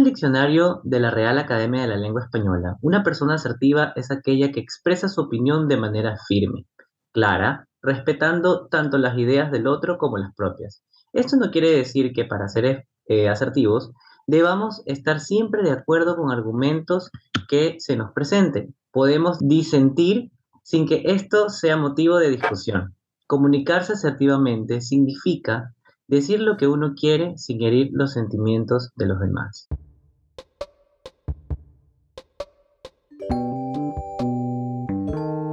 el 0.00 0.06
diccionario 0.06 0.80
de 0.82 0.98
la 0.98 1.10
Real 1.10 1.38
Academia 1.38 1.82
de 1.82 1.88
la 1.88 1.98
Lengua 1.98 2.22
Española, 2.22 2.78
una 2.80 3.02
persona 3.02 3.34
asertiva 3.34 3.92
es 3.96 4.10
aquella 4.10 4.50
que 4.50 4.60
expresa 4.60 5.08
su 5.08 5.20
opinión 5.20 5.68
de 5.68 5.76
manera 5.76 6.16
firme, 6.26 6.64
clara, 7.12 7.68
respetando 7.82 8.66
tanto 8.68 8.96
las 8.96 9.18
ideas 9.18 9.52
del 9.52 9.66
otro 9.66 9.98
como 9.98 10.16
las 10.16 10.34
propias. 10.34 10.82
Esto 11.12 11.36
no 11.36 11.50
quiere 11.50 11.70
decir 11.70 12.12
que 12.14 12.24
para 12.24 12.48
ser 12.48 12.86
eh, 13.08 13.28
asertivos 13.28 13.92
debamos 14.26 14.82
estar 14.86 15.20
siempre 15.20 15.62
de 15.62 15.72
acuerdo 15.72 16.16
con 16.16 16.30
argumentos 16.30 17.10
que 17.46 17.76
se 17.78 17.96
nos 17.96 18.12
presenten. 18.12 18.74
Podemos 18.92 19.38
disentir 19.38 20.30
sin 20.62 20.88
que 20.88 21.02
esto 21.04 21.50
sea 21.50 21.76
motivo 21.76 22.16
de 22.16 22.30
discusión. 22.30 22.94
Comunicarse 23.26 23.92
asertivamente 23.92 24.80
significa 24.80 25.74
decir 26.08 26.40
lo 26.40 26.56
que 26.56 26.68
uno 26.68 26.94
quiere 26.94 27.36
sin 27.36 27.62
herir 27.62 27.90
los 27.92 28.14
sentimientos 28.14 28.92
de 28.96 29.06
los 29.06 29.20
demás. 29.20 29.68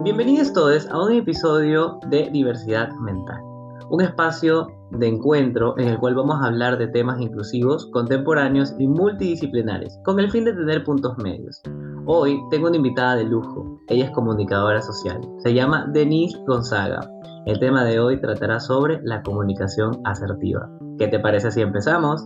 Bienvenidos 0.08 0.54
todos 0.54 0.88
a 0.88 1.04
un 1.04 1.12
episodio 1.12 2.00
de 2.08 2.30
Diversidad 2.32 2.90
Mental, 3.02 3.42
un 3.90 4.00
espacio 4.00 4.70
de 4.92 5.06
encuentro 5.06 5.78
en 5.78 5.90
el 5.90 6.00
cual 6.00 6.16
vamos 6.16 6.42
a 6.42 6.46
hablar 6.46 6.78
de 6.78 6.88
temas 6.88 7.20
inclusivos, 7.20 7.88
contemporáneos 7.92 8.74
y 8.80 8.88
multidisciplinares, 8.88 10.00
con 10.06 10.22
el 10.22 10.32
fin 10.32 10.46
de 10.46 10.54
tener 10.54 10.86
puntos 10.86 11.18
medios. 11.18 11.62
Hoy 12.06 12.40
tengo 12.52 12.68
una 12.68 12.78
invitada 12.78 13.18
de 13.18 13.26
lujo, 13.26 13.82
ella 13.90 14.06
es 14.06 14.12
comunicadora 14.12 14.82
social, 14.82 15.20
se 15.40 15.54
llama 15.54 15.86
Denise 15.92 16.38
Gonzaga, 16.48 17.02
el 17.46 17.60
tema 17.60 17.84
de 17.84 18.00
hoy 18.00 18.22
tratará 18.22 18.62
sobre 18.62 19.02
la 19.04 19.22
comunicación 19.24 20.00
asertiva. 20.06 20.70
¿Qué 20.98 21.10
te 21.10 21.20
parece 21.20 21.52
si 21.52 21.60
empezamos? 21.60 22.26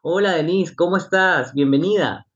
Hola 0.00 0.32
Denise, 0.32 0.74
¿cómo 0.74 0.96
estás? 0.96 1.54
Bienvenida. 1.54 2.26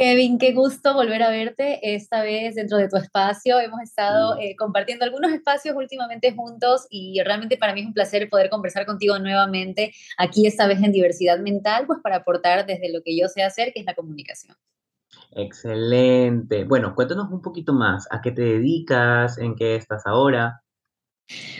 Kevin, 0.00 0.38
qué 0.38 0.54
gusto 0.54 0.94
volver 0.94 1.22
a 1.22 1.28
verte 1.28 1.94
esta 1.94 2.22
vez 2.22 2.54
dentro 2.54 2.78
de 2.78 2.88
tu 2.88 2.96
espacio. 2.96 3.60
Hemos 3.60 3.82
estado 3.82 4.38
eh, 4.40 4.56
compartiendo 4.56 5.04
algunos 5.04 5.30
espacios 5.30 5.76
últimamente 5.76 6.32
juntos 6.32 6.86
y 6.88 7.20
realmente 7.22 7.58
para 7.58 7.74
mí 7.74 7.82
es 7.82 7.86
un 7.86 7.92
placer 7.92 8.30
poder 8.30 8.48
conversar 8.48 8.86
contigo 8.86 9.18
nuevamente 9.18 9.92
aquí 10.16 10.46
esta 10.46 10.66
vez 10.66 10.82
en 10.82 10.92
diversidad 10.92 11.38
mental, 11.40 11.84
pues 11.86 11.98
para 12.02 12.16
aportar 12.16 12.64
desde 12.64 12.90
lo 12.90 13.02
que 13.02 13.14
yo 13.14 13.28
sé 13.28 13.42
hacer, 13.42 13.74
que 13.74 13.80
es 13.80 13.84
la 13.84 13.94
comunicación. 13.94 14.56
Excelente. 15.32 16.64
Bueno, 16.64 16.94
cuéntanos 16.94 17.30
un 17.30 17.42
poquito 17.42 17.74
más. 17.74 18.08
¿A 18.10 18.22
qué 18.22 18.32
te 18.32 18.40
dedicas? 18.40 19.36
¿En 19.36 19.54
qué 19.54 19.76
estás 19.76 20.06
ahora? 20.06 20.62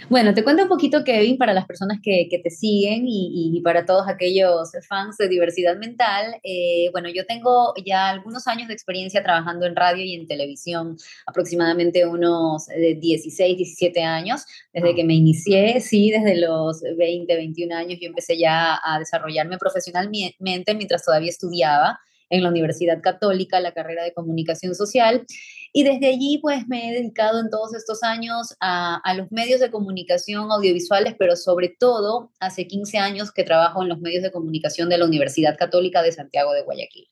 Bueno, 0.08 0.34
te 0.34 0.42
cuento 0.42 0.64
un 0.64 0.68
poquito, 0.68 1.04
Kevin, 1.04 1.38
para 1.38 1.54
las 1.54 1.66
personas 1.66 2.00
que, 2.02 2.28
te 2.42 2.50
siguen 2.50 3.04
y, 3.06 3.60
para 3.62 3.86
todos 3.86 4.08
aquellos 4.08 4.72
fans 4.88 5.16
de 5.16 5.28
diversidad 5.28 5.76
mental. 5.76 6.34
Eh, 6.42 6.88
bueno, 6.90 7.08
yo 7.08 7.24
tengo 7.26 7.74
ya 7.84 8.08
algunos 8.08 8.48
años 8.48 8.68
de 8.68 8.74
experiencia 8.74 9.22
trabajando 9.22 9.66
en 9.66 9.76
radio 9.76 10.04
y 10.04 10.14
en 10.14 10.26
televisión, 10.26 10.96
aproximadamente 11.26 12.06
unos 12.06 12.66
16, 12.66 13.40
eh, 13.40 13.56
17 13.56 14.02
años, 14.02 14.44
desde 14.72 14.94
que 14.94 15.04
me 15.04 15.14
inicié, 15.14 15.80
sí, 15.80 16.10
desde 16.10 16.40
los 16.40 16.82
20, 16.82 17.36
21 17.36 17.72
años 17.72 17.98
yo 18.00 18.08
empecé 18.08 18.36
ya 18.36 18.80
a 18.82 18.98
desarrollarme 18.98 19.58
profesionalmente 19.58 20.74
mientras 20.74 21.04
todavía 21.04 21.30
estudiaba 21.30 22.00
en 22.30 22.42
la 22.44 22.48
Universidad 22.48 23.00
Católica, 23.02 23.60
la 23.60 23.72
carrera 23.72 24.04
de 24.04 24.12
comunicación 24.12 24.74
social. 24.74 25.26
Y 25.72 25.84
desde 25.84 26.08
allí, 26.08 26.38
pues 26.38 26.66
me 26.66 26.88
he 26.88 26.92
dedicado 26.94 27.38
en 27.40 27.48
todos 27.48 27.74
estos 27.74 28.02
años 28.02 28.56
a, 28.60 29.00
los 29.16 29.30
medios 29.30 29.60
de 29.60 29.70
comunicación 29.70 30.50
audiovisuales, 30.50 31.14
pero 31.18 31.36
sobre 31.36 31.68
todo 31.68 32.32
hace 32.40 32.66
15 32.66 32.98
años 32.98 33.30
que 33.30 33.44
trabajo 33.44 33.82
en 33.82 33.88
los 33.88 34.00
medios 34.00 34.22
de 34.22 34.32
comunicación 34.32 34.88
de 34.88 34.98
la 34.98 35.04
Universidad 35.04 35.56
Católica 35.56 36.02
de 36.02 36.12
Santiago 36.12 36.52
de 36.52 36.62
Guayaquil. 36.62 37.08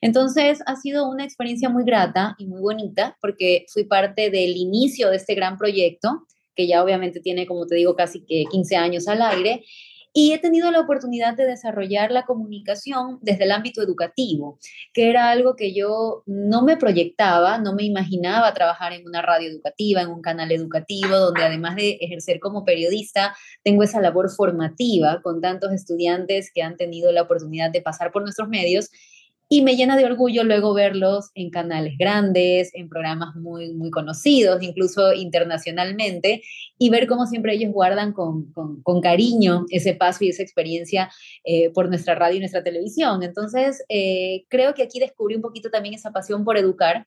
Entonces 0.00 0.60
ha 0.64 0.76
sido 0.76 1.08
una 1.08 1.24
experiencia 1.24 1.68
muy 1.68 1.84
grata 1.84 2.34
y 2.38 2.46
muy 2.46 2.60
bonita 2.60 3.18
porque 3.20 3.66
fui 3.68 3.84
parte 3.84 4.30
del 4.30 4.56
inicio 4.56 5.10
de 5.10 5.16
este 5.16 5.34
gran 5.34 5.58
proyecto 5.58 6.26
que 6.54 6.66
ya 6.66 6.82
obviamente 6.82 7.20
tiene, 7.20 7.46
como 7.46 7.66
te 7.66 7.76
digo, 7.76 7.94
casi 7.94 8.24
que 8.24 8.44
15 8.50 8.76
años 8.76 9.06
al 9.06 9.22
aire 9.22 9.64
y 10.12 10.32
he 10.32 10.38
tenido 10.38 10.70
la 10.70 10.80
oportunidad 10.80 11.34
de 11.36 11.46
desarrollar 11.46 12.10
la 12.10 12.24
comunicación 12.24 13.18
desde 13.22 13.44
el 13.44 13.52
ámbito 13.52 13.82
educativo, 13.82 14.58
que 14.92 15.10
era 15.10 15.30
algo 15.30 15.56
que 15.56 15.74
yo 15.74 16.22
no 16.26 16.62
me 16.62 16.76
proyectaba, 16.76 17.58
no 17.58 17.74
me 17.74 17.84
imaginaba 17.84 18.54
trabajar 18.54 18.92
en 18.92 19.06
una 19.06 19.22
radio 19.22 19.48
educativa, 19.48 20.02
en 20.02 20.08
un 20.08 20.22
canal 20.22 20.50
educativo, 20.52 21.16
donde 21.16 21.44
además 21.44 21.76
de 21.76 21.98
ejercer 22.00 22.40
como 22.40 22.64
periodista, 22.64 23.36
tengo 23.62 23.82
esa 23.82 24.00
labor 24.00 24.30
formativa 24.30 25.20
con 25.22 25.40
tantos 25.40 25.72
estudiantes 25.72 26.50
que 26.52 26.62
han 26.62 26.76
tenido 26.76 27.12
la 27.12 27.22
oportunidad 27.22 27.70
de 27.70 27.82
pasar 27.82 28.10
por 28.12 28.22
nuestros 28.22 28.48
medios 28.48 28.90
y 29.50 29.62
me 29.62 29.76
llena 29.76 29.96
de 29.96 30.04
orgullo 30.04 30.44
luego 30.44 30.74
verlos 30.74 31.30
en 31.34 31.50
canales 31.50 31.96
grandes, 31.98 32.70
en 32.74 32.88
programas 32.88 33.34
muy, 33.34 33.72
muy 33.72 33.90
conocidos, 33.90 34.62
incluso 34.62 35.14
internacionalmente, 35.14 36.42
y 36.76 36.90
ver 36.90 37.06
cómo 37.06 37.26
siempre 37.26 37.54
ellos 37.54 37.72
guardan 37.72 38.12
con, 38.12 38.52
con, 38.52 39.00
cariño 39.00 39.64
ese 39.70 39.94
paso 39.94 40.24
y 40.24 40.28
esa 40.28 40.42
experiencia 40.42 41.10
eh, 41.44 41.70
por 41.70 41.88
nuestra 41.88 42.14
radio 42.14 42.36
y 42.36 42.40
nuestra 42.40 42.62
televisión. 42.62 43.22
Entonces, 43.22 43.82
eh, 43.88 44.44
creo 44.48 44.74
que 44.74 44.82
aquí 44.82 45.00
descubrí 45.00 45.34
un 45.34 45.42
poquito 45.42 45.70
también 45.70 45.94
esa 45.94 46.12
pasión 46.12 46.44
por 46.44 46.58
educar, 46.58 47.06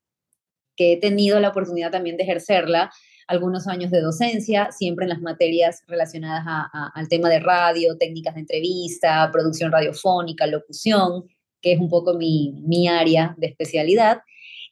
que 0.75 0.93
he 0.93 0.97
tenido 0.97 1.39
la 1.39 1.49
oportunidad 1.49 1.91
también 1.91 2.17
de 2.17 2.23
ejercerla 2.23 2.91
algunos 3.27 3.67
años 3.67 3.91
de 3.91 4.01
docencia, 4.01 4.71
siempre 4.71 5.05
en 5.05 5.09
las 5.09 5.21
materias 5.21 5.83
relacionadas 5.87 6.43
al 6.73 7.07
tema 7.07 7.29
de 7.29 7.39
radio, 7.39 7.97
técnicas 7.97 8.33
de 8.33 8.41
entrevista, 8.41 9.29
producción 9.31 9.71
radiofónica, 9.71 10.47
locución, 10.47 11.25
que 11.61 11.73
es 11.73 11.79
un 11.79 11.89
poco 11.89 12.13
mi, 12.15 12.53
mi 12.65 12.87
área 12.87 13.35
de 13.37 13.47
especialidad. 13.47 14.21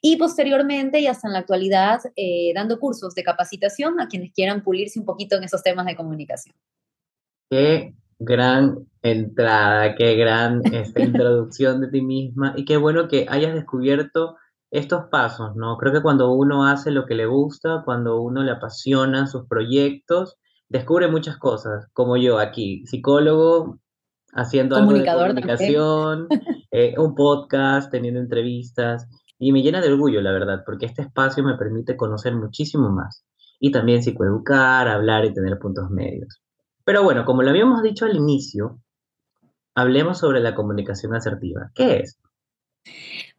Y 0.02 0.18
posteriormente 0.18 1.00
y 1.00 1.08
hasta 1.08 1.28
en 1.28 1.34
la 1.34 1.40
actualidad, 1.40 2.00
eh, 2.16 2.52
dando 2.56 2.80
cursos 2.80 3.14
de 3.16 3.24
capacitación 3.24 4.00
a 4.00 4.08
quienes 4.08 4.32
quieran 4.32 4.64
pulirse 4.64 5.00
un 5.00 5.06
poquito 5.06 5.36
en 5.36 5.44
esos 5.44 5.62
temas 5.62 5.86
de 5.86 5.96
comunicación. 5.96 6.56
Qué 7.50 7.94
gran 8.18 8.88
entrada, 9.02 9.96
qué 9.96 10.16
gran 10.16 10.62
esta 10.74 11.02
introducción 11.04 11.82
de 11.82 11.90
ti 11.90 12.02
misma 12.02 12.54
y 12.56 12.66
qué 12.66 12.78
bueno 12.78 13.08
que 13.08 13.26
hayas 13.30 13.54
descubierto 13.54 14.38
estos 14.72 15.06
pasos, 15.10 15.56
¿no? 15.56 15.78
Creo 15.78 15.94
que 15.94 16.02
cuando 16.02 16.32
uno 16.32 16.68
hace 16.68 16.92
lo 16.92 17.06
que 17.06 17.16
le 17.16 17.26
gusta, 17.26 17.82
cuando 17.84 18.22
uno 18.22 18.44
le 18.44 18.52
apasiona 18.52 19.26
sus 19.26 19.48
proyectos, 19.48 20.38
descubre 20.68 21.08
muchas 21.08 21.38
cosas, 21.38 21.88
como 21.94 22.18
yo 22.18 22.38
aquí, 22.38 22.86
psicólogo, 22.86 23.80
haciendo 24.34 24.76
algo 24.76 24.94
de 24.94 25.06
comunicación, 25.06 26.28
eh, 26.72 26.94
un 26.98 27.16
podcast, 27.16 27.92
teniendo 27.92 28.20
entrevistas, 28.20 29.08
y 29.38 29.52
me 29.52 29.62
llena 29.62 29.82
de 29.82 29.92
orgullo, 29.92 30.22
la 30.22 30.32
verdad, 30.32 30.64
porque 30.66 30.86
este 30.86 31.02
espacio 31.02 31.44
me 31.44 31.58
permite 31.58 31.96
conocer 31.96 32.36
muchísimo 32.36 32.90
más, 32.90 33.26
y 33.60 33.72
también 33.72 34.04
psicoeducar, 34.04 34.88
hablar 34.88 35.26
y 35.26 35.34
tener 35.34 35.58
puntos 35.60 35.90
medios. 35.90 36.42
Pero 36.84 37.04
bueno, 37.04 37.26
como 37.26 37.44
lo 37.44 37.50
habíamos 37.50 37.82
dicho 37.82 38.06
al 38.06 38.16
inicio, 38.16 38.80
hablemos 39.76 40.20
sobre 40.20 40.40
la 40.40 40.56
comunicación 40.56 41.14
asertiva. 41.14 41.72
¿Qué 41.74 41.98
es? 41.98 42.20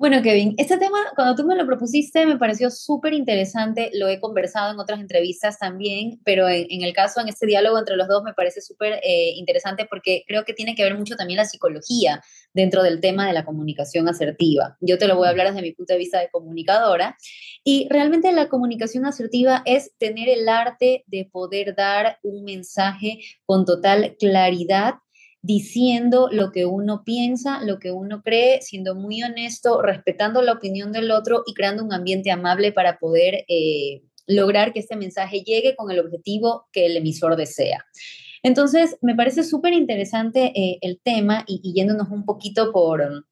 Bueno, 0.00 0.22
Kevin, 0.22 0.54
este 0.56 0.78
tema, 0.78 0.96
cuando 1.14 1.34
tú 1.34 1.46
me 1.46 1.54
lo 1.54 1.66
propusiste, 1.66 2.24
me 2.24 2.38
pareció 2.38 2.70
súper 2.70 3.12
interesante. 3.12 3.90
Lo 3.92 4.08
he 4.08 4.18
conversado 4.18 4.72
en 4.72 4.80
otras 4.80 4.98
entrevistas 4.98 5.58
también, 5.58 6.18
pero 6.24 6.48
en, 6.48 6.82
el 6.82 6.94
caso, 6.94 7.20
en 7.20 7.28
este 7.28 7.44
diálogo 7.44 7.78
entre 7.78 7.96
los 7.96 8.08
dos, 8.08 8.22
me 8.22 8.32
parece 8.32 8.62
súper 8.62 8.94
eh, 9.02 9.32
interesante 9.36 9.84
porque 9.84 10.24
creo 10.26 10.46
que 10.46 10.54
tiene 10.54 10.74
que 10.74 10.84
ver 10.84 10.96
mucho 10.96 11.16
también 11.16 11.36
la 11.36 11.44
psicología 11.44 12.22
dentro 12.54 12.82
del 12.82 13.02
tema 13.02 13.26
de 13.26 13.34
la 13.34 13.44
comunicación 13.44 14.08
asertiva. 14.08 14.78
Yo 14.80 14.96
te 14.96 15.06
lo 15.06 15.16
voy 15.16 15.26
a 15.26 15.32
hablar 15.32 15.48
desde 15.48 15.60
mi 15.60 15.72
punto 15.72 15.92
de 15.92 15.98
vista 15.98 16.18
de 16.18 16.30
comunicadora. 16.30 17.18
Y 17.62 17.86
realmente 17.90 18.32
la 18.32 18.48
comunicación 18.48 19.04
asertiva 19.04 19.60
es 19.66 19.92
tener 19.98 20.30
el 20.30 20.48
arte 20.48 21.04
de 21.08 21.28
poder 21.30 21.74
dar 21.76 22.18
un 22.22 22.44
mensaje 22.44 23.18
con 23.44 23.66
total 23.66 24.16
claridad 24.18 24.94
diciendo 25.42 26.28
lo 26.30 26.52
que 26.52 26.66
uno 26.66 27.02
piensa, 27.04 27.64
lo 27.64 27.78
que 27.78 27.92
uno 27.92 28.22
cree, 28.22 28.60
siendo 28.60 28.94
muy 28.94 29.22
honesto, 29.22 29.80
respetando 29.80 30.42
la 30.42 30.52
opinión 30.52 30.92
del 30.92 31.10
otro 31.10 31.42
y 31.46 31.54
creando 31.54 31.82
un 31.82 31.92
ambiente 31.92 32.30
amable 32.30 32.72
para 32.72 32.98
poder 32.98 33.44
eh, 33.48 34.02
lograr 34.26 34.72
que 34.72 34.80
este 34.80 34.96
mensaje 34.96 35.42
llegue 35.42 35.74
con 35.76 35.90
el 35.90 35.98
objetivo 35.98 36.66
que 36.72 36.86
el 36.86 36.96
emisor 36.96 37.36
desea. 37.36 37.84
Entonces, 38.42 38.96
me 39.02 39.14
parece 39.14 39.42
súper 39.42 39.72
interesante 39.72 40.52
eh, 40.54 40.78
el 40.82 41.00
tema 41.02 41.44
y, 41.46 41.72
yéndonos 41.74 42.08
un 42.10 42.24
poquito 42.24 42.70
por, 42.72 43.26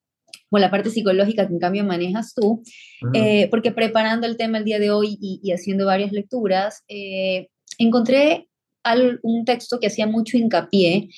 por 0.48 0.60
la 0.60 0.70
parte 0.70 0.90
psicológica 0.90 1.46
que 1.46 1.52
en 1.52 1.60
cambio 1.60 1.84
manejas 1.84 2.34
tú, 2.34 2.62
eh, 3.14 3.48
porque 3.50 3.70
preparando 3.70 4.26
el 4.26 4.36
tema 4.36 4.58
el 4.58 4.64
día 4.64 4.78
de 4.78 4.90
hoy 4.90 5.18
y, 5.20 5.52
haciendo 5.52 5.86
varias 5.86 6.12
lecturas, 6.12 6.84
encontré 7.78 8.48
un 9.22 9.44
texto 9.44 9.78
que 9.78 9.88
hacía 9.88 10.06
mucho 10.06 10.38
hincapié 10.38 11.08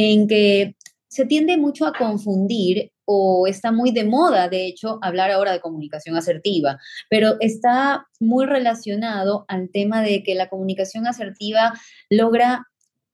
en 0.00 0.28
que 0.28 0.76
se 1.08 1.26
tiende 1.26 1.56
mucho 1.56 1.84
a 1.84 1.92
confundir 1.92 2.92
o 3.04 3.48
está 3.48 3.72
muy 3.72 3.90
de 3.90 4.04
moda, 4.04 4.48
de 4.48 4.66
hecho, 4.66 5.00
hablar 5.02 5.32
ahora 5.32 5.50
de 5.50 5.60
comunicación 5.60 6.14
asertiva, 6.14 6.78
pero 7.10 7.34
está 7.40 8.06
muy 8.20 8.46
relacionado 8.46 9.44
al 9.48 9.70
tema 9.70 10.00
de 10.02 10.22
que 10.22 10.36
la 10.36 10.48
comunicación 10.48 11.08
asertiva 11.08 11.72
logra 12.10 12.68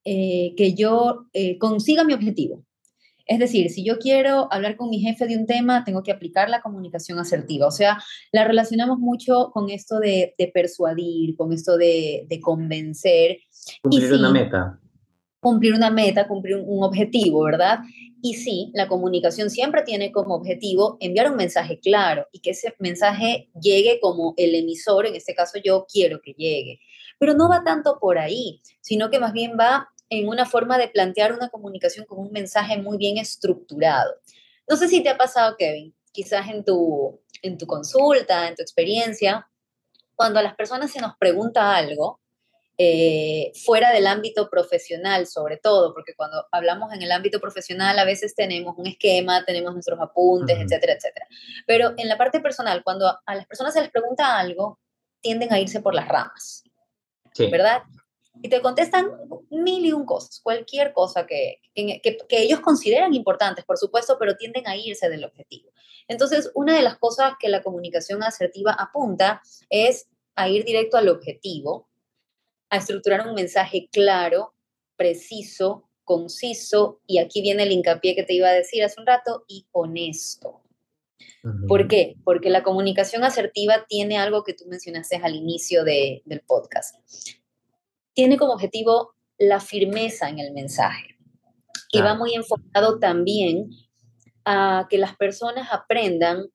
eh, 0.05 0.53
que 0.59 0.75
yo 0.75 1.25
eh, 1.33 1.57
consiga 1.57 2.05
mi 2.05 2.13
objetivo. 2.13 2.67
Es 3.25 3.39
decir, 3.39 3.71
si 3.71 3.83
yo 3.83 3.99
quiero 3.99 4.53
hablar 4.53 4.77
con 4.77 4.91
mi 4.91 5.01
jefe 5.01 5.27
de 5.27 5.39
un 5.39 5.47
tema, 5.47 5.85
tengo 5.85 6.03
que 6.03 6.13
aplicar 6.13 6.51
la 6.51 6.61
comunicación 6.61 7.19
asertiva. 7.19 7.67
O 7.67 7.71
sea, 7.71 7.99
la 8.31 8.45
relacionamos 8.45 8.99
mucho 8.99 9.51
con 9.55 9.71
esto 9.71 10.01
de, 10.01 10.35
persuadir, 10.53 11.35
con 11.35 11.55
esto 11.55 11.79
de, 11.79 12.29
convencer. 12.43 13.39
Cumplir 13.81 14.13
una 14.13 14.31
meta. 14.31 14.79
Cumplir 15.45 15.75
una 15.75 15.91
meta, 15.91 16.27
cumplir 16.27 16.57
un, 16.57 16.83
objetivo, 16.83 17.45
¿verdad? 17.45 17.81
Y 18.23 18.33
sí, 18.33 18.71
la 18.73 18.89
comunicación 18.89 19.51
siempre 19.51 19.83
tiene 19.83 20.11
como 20.11 20.37
objetivo 20.37 20.97
enviar 21.01 21.31
un 21.31 21.37
mensaje 21.37 21.79
claro 21.81 22.27
y 22.33 22.39
que 22.39 22.53
ese 22.53 22.75
mensaje 22.79 23.51
llegue 23.61 24.01
como 24.01 24.33
el 24.39 24.55
emisor, 24.55 25.05
en 25.05 25.17
este 25.17 25.35
caso 25.35 25.59
yo 25.63 25.85
quiero 25.87 26.23
que 26.23 26.33
llegue. 26.33 26.81
Pero 27.19 27.35
no 27.35 27.51
va 27.51 27.63
tanto 27.63 27.99
por 28.01 28.19
ahí, 28.19 28.63
sino 28.81 29.11
que 29.11 29.19
más 29.19 29.35
bien 29.35 29.59
va 29.61 29.91
en 30.09 30.29
una 30.29 30.47
forma 30.47 30.79
de 30.79 30.89
plantear 30.89 31.35
una 31.35 31.51
comunicación 31.51 32.07
con 32.07 32.21
un 32.21 32.33
mensaje 32.33 32.79
muy 32.79 32.97
bien 32.97 33.19
estructurado. 33.19 34.15
No 34.67 34.77
sé 34.77 34.89
si 34.89 35.03
te 35.03 35.11
ha 35.11 35.19
pasado, 35.19 35.57
Kevin, 35.59 35.95
quizás 36.11 36.49
en 36.49 36.65
tu, 36.65 37.21
en 37.43 37.59
tu 37.59 37.67
consulta, 37.67 38.49
en 38.49 38.55
tu 38.55 38.63
experiencia, 38.63 39.47
cuando 40.15 40.39
a 40.39 40.43
las 40.43 40.55
personas 40.55 40.91
se 40.91 41.03
nos 41.03 41.19
pregunta 41.19 41.77
algo, 41.77 42.21
eh, 42.77 43.53
fuera 43.65 43.93
del 43.93 44.07
ámbito 44.07 44.51
profesional 44.51 45.27
sobre 45.27 45.59
todo, 45.59 45.95
porque 45.95 46.15
cuando 46.15 46.47
hablamos 46.51 46.93
en 46.93 47.03
el 47.03 47.13
ámbito 47.13 47.41
profesional 47.41 47.99
a 47.99 48.05
veces 48.05 48.35
tenemos 48.35 48.75
un 48.77 48.87
esquema, 48.87 49.45
tenemos 49.45 49.73
nuestros 49.73 50.01
apuntes, 50.01 50.59
etcétera, 50.59 50.95
etcétera. 50.95 51.27
Pero 51.67 51.95
en 51.97 52.09
la 52.09 52.19
parte 52.19 52.41
personal, 52.41 52.83
cuando 52.83 53.09
a 53.25 53.35
las 53.35 53.47
personas 53.47 53.75
se 53.75 53.81
les 53.81 53.91
pregunta 53.91 54.39
algo, 54.39 54.81
tienden 55.21 55.53
a 55.53 55.61
irse 55.61 55.81
por 55.81 55.95
las 55.95 56.09
ramas, 56.09 56.65
sí. 57.33 57.51
¿verdad? 57.51 57.83
y 58.43 58.49
te 58.49 58.61
contestan 58.61 59.11
mil 59.51 59.87
y 59.87 59.93
un 59.93 60.05
cosas, 60.05 60.41
cualquier 60.41 60.93
cosa 60.93 61.27
que, 61.27 61.61
que, 61.75 62.01
que, 62.03 62.43
ellos 62.43 62.61
consideran 62.61 63.15
importantes, 63.15 63.65
por 63.65 63.79
supuesto, 63.79 64.17
pero 64.19 64.37
tienden 64.37 64.67
a 64.67 64.77
irse 64.77 65.09
del 65.09 65.25
objetivo. 65.25 65.71
Entonces, 66.09 66.51
una 66.55 66.75
de 66.75 66.83
las 66.83 66.99
cosas 66.99 67.35
que 67.39 67.49
la 67.49 67.63
comunicación 67.63 68.23
asertiva 68.23 68.73
apunta 68.73 69.41
es 69.71 70.09
a 70.35 70.49
ir 70.49 70.65
directo 70.65 70.97
al 70.97 71.09
objetivo, 71.09 71.89
a 72.71 72.79
estructurar 72.79 73.27
un 73.27 73.35
mensaje 73.35 73.89
claro, 73.93 74.55
preciso, 74.97 75.89
conciso, 76.05 77.01
y 77.07 77.19
aquí 77.19 77.43
viene 77.43 77.63
el 77.65 77.73
hincapié 77.73 78.15
que 78.15 78.25
te 78.25 78.35
iba 78.35 78.49
a 78.49 78.53
decir 78.53 78.83
hace 78.83 79.01
un 79.01 79.07
rato, 79.07 79.45
y 79.49 79.67
honesto. 79.73 80.61
¿Por 81.69 81.89
qué? 81.89 82.17
Porque 82.25 82.51
la 82.51 82.63
comunicación 82.63 83.23
asertiva 83.23 83.85
tiene 83.89 84.19
algo 84.19 84.45
que 84.45 84.55
tú 84.55 84.65
mencionaste 84.67 85.17
al 85.17 85.35
inicio 85.35 85.85
de, 85.85 86.23
del 86.25 86.41
podcast 86.41 86.97
tiene 88.15 88.39
como 88.39 88.53
objetivo 88.53 89.15
la 89.39 89.61
firmeza 89.61 90.29
en 90.29 90.39
el 90.39 90.53
mensaje 90.53 91.19
y 91.91 92.01
va 92.01 92.15
muy 92.15 92.35
enfocado 92.35 92.99
también 92.99 93.71
a 94.45 94.87
que 94.89 94.99
las 94.99 95.17
personas 95.17 95.69
aprendan 95.71 96.47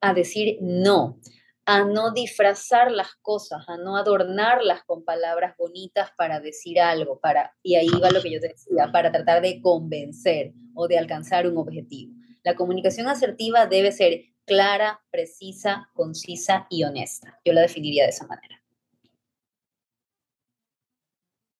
a 0.00 0.14
decir 0.14 0.58
no, 0.60 1.18
a 1.66 1.82
no 1.84 2.12
disfrazar 2.12 2.92
las 2.92 3.16
cosas, 3.20 3.68
a 3.68 3.76
no 3.76 3.96
adornarlas 3.96 4.84
con 4.84 5.04
palabras 5.04 5.56
bonitas 5.58 6.10
para 6.16 6.38
decir 6.38 6.80
algo, 6.80 7.18
para, 7.18 7.56
y 7.60 7.74
ahí 7.74 7.90
va 8.02 8.10
lo 8.10 8.22
que 8.22 8.30
yo 8.30 8.40
te 8.40 8.48
decía, 8.48 8.90
para 8.92 9.10
tratar 9.10 9.42
de 9.42 9.60
convencer 9.60 10.54
o 10.74 10.86
de 10.86 10.96
alcanzar 10.96 11.46
un 11.48 11.58
objetivo. 11.58 12.14
La 12.44 12.54
comunicación 12.54 13.08
asertiva 13.08 13.66
debe 13.66 13.90
ser 13.90 14.26
clara, 14.44 15.00
precisa, 15.10 15.90
concisa 15.92 16.68
y 16.70 16.84
honesta. 16.84 17.40
Yo 17.44 17.52
la 17.52 17.62
definiría 17.62 18.04
de 18.04 18.10
esa 18.10 18.28
manera. 18.28 18.62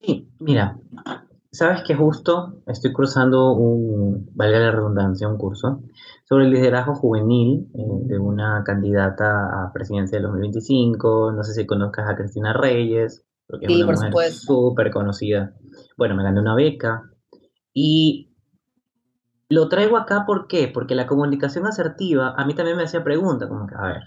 Sí, 0.01 0.29
mira, 0.39 0.79
sabes 1.57 1.83
que 1.83 1.95
justo 1.95 2.63
estoy 2.67 2.93
cruzando 2.93 3.53
un, 3.53 4.31
valga 4.35 4.59
la 4.59 4.71
redundancia, 4.71 5.29
un 5.29 5.39
curso 5.39 5.83
sobre 6.25 6.45
el 6.45 6.51
liderazgo 6.51 6.95
juvenil 6.95 7.69
eh, 7.75 7.83
de 8.05 8.19
una 8.19 8.63
candidata 8.65 9.65
a 9.65 9.73
presidencia 9.73 10.19
del 10.19 10.25
2025. 10.25 11.33
No 11.33 11.43
sé 11.43 11.55
si 11.55 11.67
conozcas 11.67 12.09
a 12.09 12.17
Cristina 12.17 12.53
Reyes, 12.53 13.25
porque 13.47 13.67
es 13.67 13.83
una 13.83 14.11
mujer 14.11 14.33
súper 14.33 14.91
conocida. 14.91 15.55
Bueno, 15.97 16.15
me 16.15 16.23
gané 16.23 16.41
una 16.41 16.55
beca 16.55 17.11
y 17.73 18.33
lo 19.49 19.69
traigo 19.69 19.97
acá, 19.97 20.25
¿por 20.27 20.49
qué? 20.49 20.69
Porque 20.69 20.95
la 20.95 21.07
comunicación 21.07 21.67
asertiva 21.67 22.35
a 22.37 22.45
mí 22.45 22.55
también 22.55 22.77
me 22.77 22.85
hacía 22.85 23.05
preguntas, 23.05 23.49
como 23.49 23.67
que, 23.67 23.75
a 23.77 23.87
ver, 23.87 24.03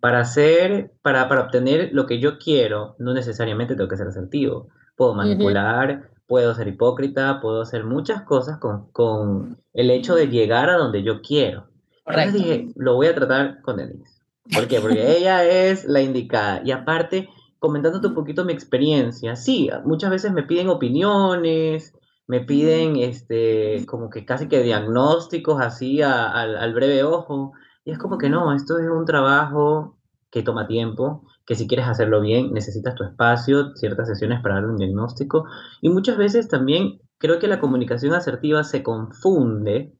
para 0.00 0.20
hacer, 0.20 0.92
para, 1.02 1.28
para 1.28 1.42
obtener 1.42 1.90
lo 1.92 2.06
que 2.06 2.20
yo 2.20 2.38
quiero, 2.38 2.96
no 2.98 3.12
necesariamente 3.12 3.74
tengo 3.74 3.88
que 3.88 3.96
ser 3.96 4.08
asertivo 4.08 4.68
puedo 4.98 5.14
manipular, 5.14 6.10
puedo 6.28 6.54
ser 6.54 6.68
hipócrita, 6.68 7.40
puedo 7.40 7.62
hacer 7.62 7.84
muchas 7.84 8.22
cosas 8.22 8.58
con, 8.58 8.92
con, 8.92 9.58
el 9.72 9.90
hecho 9.90 10.14
de 10.14 10.28
llegar 10.28 10.70
a 10.70 10.76
donde 10.76 11.02
yo 11.02 11.22
quiero. 11.22 11.66
Entonces 12.06 12.34
dije, 12.34 12.72
lo 12.76 12.94
voy 12.94 13.08
a 13.08 13.14
tratar 13.14 13.60
con 13.62 13.78
Denise. 13.78 14.22
¿Por 14.54 14.68
qué? 14.68 14.80
Porque 14.80 15.16
ella 15.16 15.44
es 15.68 15.84
la 15.86 16.00
indicada. 16.00 16.62
Y 16.64 16.70
aparte, 16.70 17.28
comentándote 17.58 18.06
un 18.06 18.14
poquito 18.14 18.44
mi 18.44 18.52
experiencia, 18.52 19.34
sí, 19.36 19.70
muchas 19.84 20.10
veces 20.10 20.32
me 20.32 20.42
piden 20.42 20.68
opiniones, 20.68 21.94
me 22.26 22.40
piden 22.40 22.96
este, 22.96 23.84
como 23.86 24.10
que 24.10 24.24
casi 24.24 24.48
que 24.48 24.62
diagnósticos 24.62 25.60
así 25.60 26.02
al 26.02 26.74
breve 26.74 27.02
ojo. 27.04 27.52
Y 27.84 27.90
es 27.90 27.98
como 27.98 28.18
que 28.18 28.28
no, 28.28 28.54
esto 28.54 28.78
es 28.78 28.88
un 28.88 29.06
trabajo 29.06 29.96
que 30.30 30.42
toma 30.42 30.66
tiempo, 30.66 31.24
que 31.48 31.54
si 31.54 31.66
quieres 31.66 31.88
hacerlo 31.88 32.20
bien 32.20 32.52
necesitas 32.52 32.94
tu 32.94 33.04
espacio, 33.04 33.74
ciertas 33.74 34.06
sesiones 34.06 34.42
para 34.42 34.56
dar 34.56 34.66
un 34.66 34.76
diagnóstico. 34.76 35.46
Y 35.80 35.88
muchas 35.88 36.18
veces 36.18 36.46
también 36.46 37.00
creo 37.16 37.38
que 37.38 37.48
la 37.48 37.58
comunicación 37.58 38.12
asertiva 38.12 38.64
se 38.64 38.82
confunde 38.82 39.94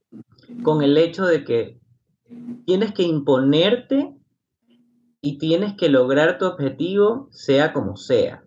con 0.63 0.83
el 0.83 0.99
hecho 0.99 1.25
de 1.25 1.45
que 1.45 1.81
tienes 2.67 2.93
que 2.93 3.03
imponerte 3.03 4.15
y 5.23 5.39
tienes 5.39 5.75
que 5.75 5.89
lograr 5.89 6.37
tu 6.37 6.45
objetivo 6.45 7.29
sea 7.31 7.73
como 7.73 7.97
sea. 7.97 8.45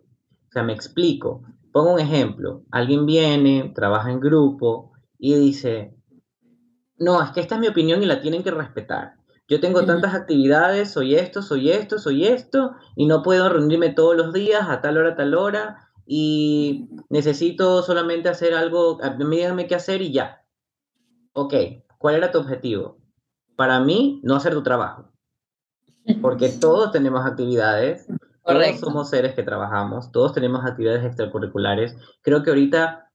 O 0.50 0.52
sea, 0.52 0.62
me 0.62 0.74
explico. 0.74 1.42
Pongo 1.72 1.96
un 1.96 2.00
ejemplo. 2.00 2.62
Alguien 2.70 3.08
viene, 3.08 3.72
trabaja 3.74 4.12
en 4.12 4.20
grupo 4.20 4.92
y 5.18 5.34
dice, 5.34 5.96
no, 7.00 7.20
es 7.24 7.32
que 7.32 7.40
esta 7.40 7.56
es 7.56 7.62
mi 7.62 7.68
opinión 7.68 8.04
y 8.04 8.06
la 8.06 8.22
tienen 8.22 8.44
que 8.44 8.52
respetar. 8.52 9.16
Yo 9.52 9.60
tengo 9.60 9.84
tantas 9.84 10.16
actividades, 10.16 10.92
soy 10.92 11.16
esto, 11.16 11.42
soy 11.42 11.72
esto, 11.72 12.00
soy 12.00 12.26
esto, 12.26 12.74
y 12.96 13.06
no 13.06 13.22
puedo 13.22 13.50
reunirme 13.50 13.90
todos 13.90 14.16
los 14.16 14.32
días 14.32 14.70
a 14.70 14.80
tal 14.80 14.98
hora, 14.98 15.18
tal 15.18 15.36
hora, 15.36 15.90
y 16.06 16.88
necesito 17.10 17.84
solamente 17.84 18.30
hacer 18.30 18.54
algo, 18.54 18.98
díganme 19.20 19.68
qué 19.68 19.76
hacer 19.76 20.02
y 20.02 20.14
ya. 20.14 20.46
Ok, 21.34 21.54
¿cuál 21.98 22.16
era 22.16 22.32
tu 22.32 22.40
objetivo? 22.40 23.00
Para 23.58 23.82
mí, 23.82 24.22
no 24.24 24.38
hacer 24.38 24.54
tu 24.54 24.64
trabajo, 24.64 25.12
porque 26.22 26.48
todos 26.62 26.94
tenemos 26.94 27.26
actividades, 27.26 28.08
todos 28.46 28.80
somos 28.80 29.10
seres 29.10 29.34
que 29.34 29.44
trabajamos, 29.44 30.14
todos 30.14 30.32
tenemos 30.32 30.64
actividades 30.64 31.04
extracurriculares. 31.04 31.94
Creo 32.22 32.42
que 32.42 32.52
ahorita 32.52 33.11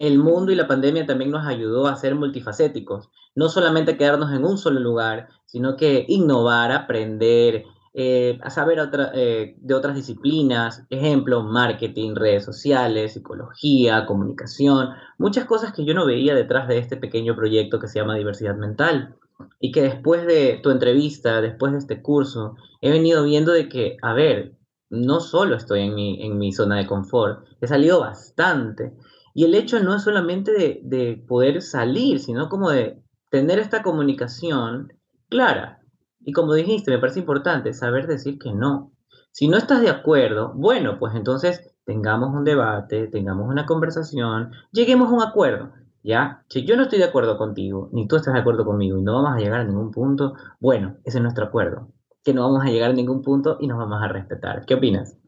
el 0.00 0.18
mundo 0.18 0.50
y 0.50 0.56
la 0.56 0.66
pandemia 0.66 1.06
también 1.06 1.30
nos 1.30 1.46
ayudó 1.46 1.86
a 1.86 1.94
ser 1.94 2.14
multifacéticos, 2.14 3.10
no 3.34 3.50
solamente 3.50 3.98
quedarnos 3.98 4.32
en 4.32 4.46
un 4.46 4.56
solo 4.56 4.80
lugar, 4.80 5.28
sino 5.44 5.76
que 5.76 6.06
innovar, 6.08 6.72
aprender, 6.72 7.64
eh, 7.92 8.38
a 8.42 8.48
saber 8.48 8.78
eh, 9.14 9.56
de 9.58 9.74
otras 9.74 9.94
disciplinas, 9.94 10.86
ejemplo, 10.88 11.42
marketing, 11.42 12.14
redes 12.14 12.46
sociales, 12.46 13.12
psicología, 13.12 14.06
comunicación, 14.06 14.88
muchas 15.18 15.44
cosas 15.44 15.74
que 15.74 15.84
yo 15.84 15.92
no 15.92 16.06
veía 16.06 16.34
detrás 16.34 16.66
de 16.66 16.78
este 16.78 16.96
pequeño 16.96 17.36
proyecto 17.36 17.78
que 17.78 17.88
se 17.88 17.98
llama 17.98 18.16
diversidad 18.16 18.56
mental. 18.56 19.16
Y 19.58 19.70
que 19.70 19.82
después 19.82 20.26
de 20.26 20.60
tu 20.62 20.70
entrevista, 20.70 21.40
después 21.42 21.72
de 21.72 21.78
este 21.78 22.00
curso, 22.00 22.56
he 22.80 22.90
venido 22.90 23.24
viendo 23.24 23.52
de 23.52 23.68
que, 23.68 23.96
a 24.02 24.14
ver, 24.14 24.56
no 24.88 25.20
solo 25.20 25.56
estoy 25.56 25.82
en 25.82 25.94
mi, 25.94 26.22
en 26.22 26.38
mi 26.38 26.52
zona 26.52 26.76
de 26.76 26.86
confort, 26.86 27.44
he 27.60 27.66
salido 27.66 28.00
bastante 28.00 28.92
y 29.34 29.44
el 29.44 29.54
hecho 29.54 29.80
no 29.80 29.94
es 29.94 30.02
solamente 30.02 30.80
de, 30.82 31.24
poder 31.26 31.62
salir, 31.62 32.20
sino 32.20 32.48
como 32.48 32.70
de 32.70 33.02
tener 33.30 33.58
esta 33.58 33.82
comunicación 33.82 34.92
clara. 35.28 35.80
Y 36.20 36.32
como 36.32 36.54
dijiste, 36.54 36.90
me 36.90 36.98
parece 36.98 37.20
importante 37.20 37.72
saber 37.72 38.06
decir 38.06 38.38
que 38.38 38.52
no. 38.52 38.92
Si 39.32 39.48
no 39.48 39.56
estás 39.56 39.80
de 39.80 39.90
acuerdo, 39.90 40.52
bueno, 40.54 40.98
pues 40.98 41.14
entonces 41.14 41.72
tengamos 41.84 42.34
un 42.34 42.44
debate, 42.44 43.06
tengamos 43.06 43.48
una 43.48 43.66
conversación, 43.66 44.52
lleguemos 44.72 45.10
a 45.10 45.14
un 45.14 45.22
acuerdo. 45.22 45.72
¿Ya? 46.02 46.44
Si 46.48 46.64
yo 46.64 46.76
no 46.76 46.84
estoy 46.84 46.98
de 46.98 47.04
acuerdo 47.04 47.36
contigo, 47.36 47.90
ni 47.92 48.08
tú 48.08 48.16
estás 48.16 48.32
de 48.32 48.40
acuerdo 48.40 48.64
conmigo 48.64 48.96
y 48.96 49.02
no 49.02 49.22
vamos 49.22 49.36
a 49.36 49.38
llegar 49.38 49.60
a 49.60 49.64
ningún 49.64 49.90
punto, 49.90 50.32
bueno, 50.58 50.96
ese 51.04 51.18
es 51.18 51.22
nuestro 51.22 51.44
acuerdo. 51.44 51.88
Que 52.24 52.32
no 52.32 52.42
vamos 52.42 52.64
a 52.64 52.70
llegar 52.70 52.90
a 52.90 52.94
ningún 52.94 53.20
punto 53.22 53.58
y 53.60 53.66
nos 53.66 53.76
vamos 53.76 54.02
a 54.02 54.08
respetar. 54.08 54.64
¿Qué 54.64 54.74
opinas? 54.74 55.19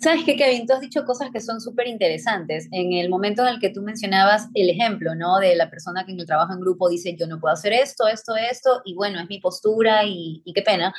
Sabes 0.00 0.24
que, 0.24 0.34
Kevin, 0.34 0.66
tú 0.66 0.72
has 0.72 0.80
dicho 0.80 1.04
cosas 1.04 1.30
que 1.30 1.42
son 1.42 1.60
súper 1.60 1.86
interesantes. 1.86 2.68
En 2.72 2.94
el 2.94 3.10
momento 3.10 3.42
en 3.42 3.48
el 3.48 3.60
que 3.60 3.68
tú 3.68 3.82
mencionabas 3.82 4.48
el 4.54 4.70
ejemplo, 4.70 5.14
¿no? 5.14 5.38
De 5.38 5.54
la 5.54 5.68
persona 5.68 6.06
que 6.06 6.12
en 6.12 6.20
el 6.20 6.26
trabajo 6.26 6.54
en 6.54 6.60
grupo 6.60 6.88
dice, 6.88 7.14
yo 7.18 7.26
no 7.26 7.38
puedo 7.38 7.52
hacer 7.52 7.74
esto, 7.74 8.08
esto, 8.08 8.34
esto, 8.34 8.80
y 8.86 8.94
bueno, 8.94 9.20
es 9.20 9.28
mi 9.28 9.40
postura 9.40 10.04
y, 10.06 10.42
qué 10.54 10.62
pena. 10.62 10.94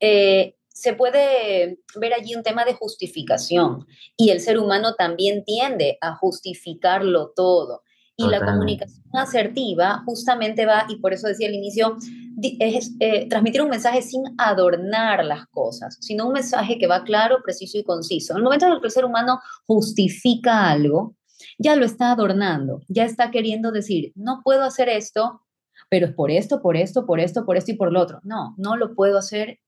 Eh, 0.00 0.56
se 0.68 0.94
puede 0.94 1.80
ver 1.96 2.14
allí 2.14 2.34
un 2.34 2.42
tema 2.42 2.64
de 2.64 2.72
justificación 2.72 3.86
y 4.16 4.30
el 4.30 4.40
ser 4.40 4.58
humano 4.58 4.94
también 4.94 5.44
tiende 5.44 5.98
a 6.00 6.14
justificarlo 6.14 7.32
todo. 7.36 7.82
Y 8.26 8.28
la 8.28 8.44
comunicación 8.44 9.04
asertiva 9.14 10.02
justamente 10.04 10.66
va, 10.66 10.86
y 10.88 10.96
por 10.96 11.12
eso 11.12 11.28
decía 11.28 11.48
al 11.48 11.54
inicio, 11.54 11.96
es 12.42 12.92
eh, 13.00 13.28
transmitir 13.28 13.62
un 13.62 13.70
mensaje 13.70 14.02
sin 14.02 14.22
adornar 14.38 15.24
las 15.24 15.46
cosas, 15.46 15.96
sino 16.00 16.26
un 16.26 16.32
mensaje 16.32 16.78
que 16.78 16.86
va 16.86 17.04
claro, 17.04 17.38
preciso 17.42 17.78
y 17.78 17.84
conciso. 17.84 18.32
En 18.32 18.38
el 18.38 18.44
momento 18.44 18.66
en 18.66 18.72
el 18.72 18.80
que 18.80 18.86
el 18.86 18.92
ser 18.92 19.04
humano 19.04 19.40
justifica 19.66 20.70
algo, 20.70 21.16
ya 21.58 21.76
lo 21.76 21.84
está 21.84 22.12
adornando, 22.12 22.82
ya 22.88 23.04
está 23.04 23.30
queriendo 23.30 23.72
decir, 23.72 24.12
no 24.14 24.40
puedo 24.44 24.64
hacer 24.64 24.88
esto, 24.88 25.42
pero 25.88 26.06
es 26.06 26.12
por 26.12 26.30
esto, 26.30 26.62
por 26.62 26.76
esto, 26.76 27.06
por 27.06 27.20
esto, 27.20 27.44
por 27.44 27.56
esto 27.56 27.72
y 27.72 27.76
por 27.76 27.92
lo 27.92 28.00
otro. 28.00 28.20
No, 28.22 28.54
no 28.58 28.76
lo 28.76 28.94
puedo 28.94 29.18
hacer 29.18 29.58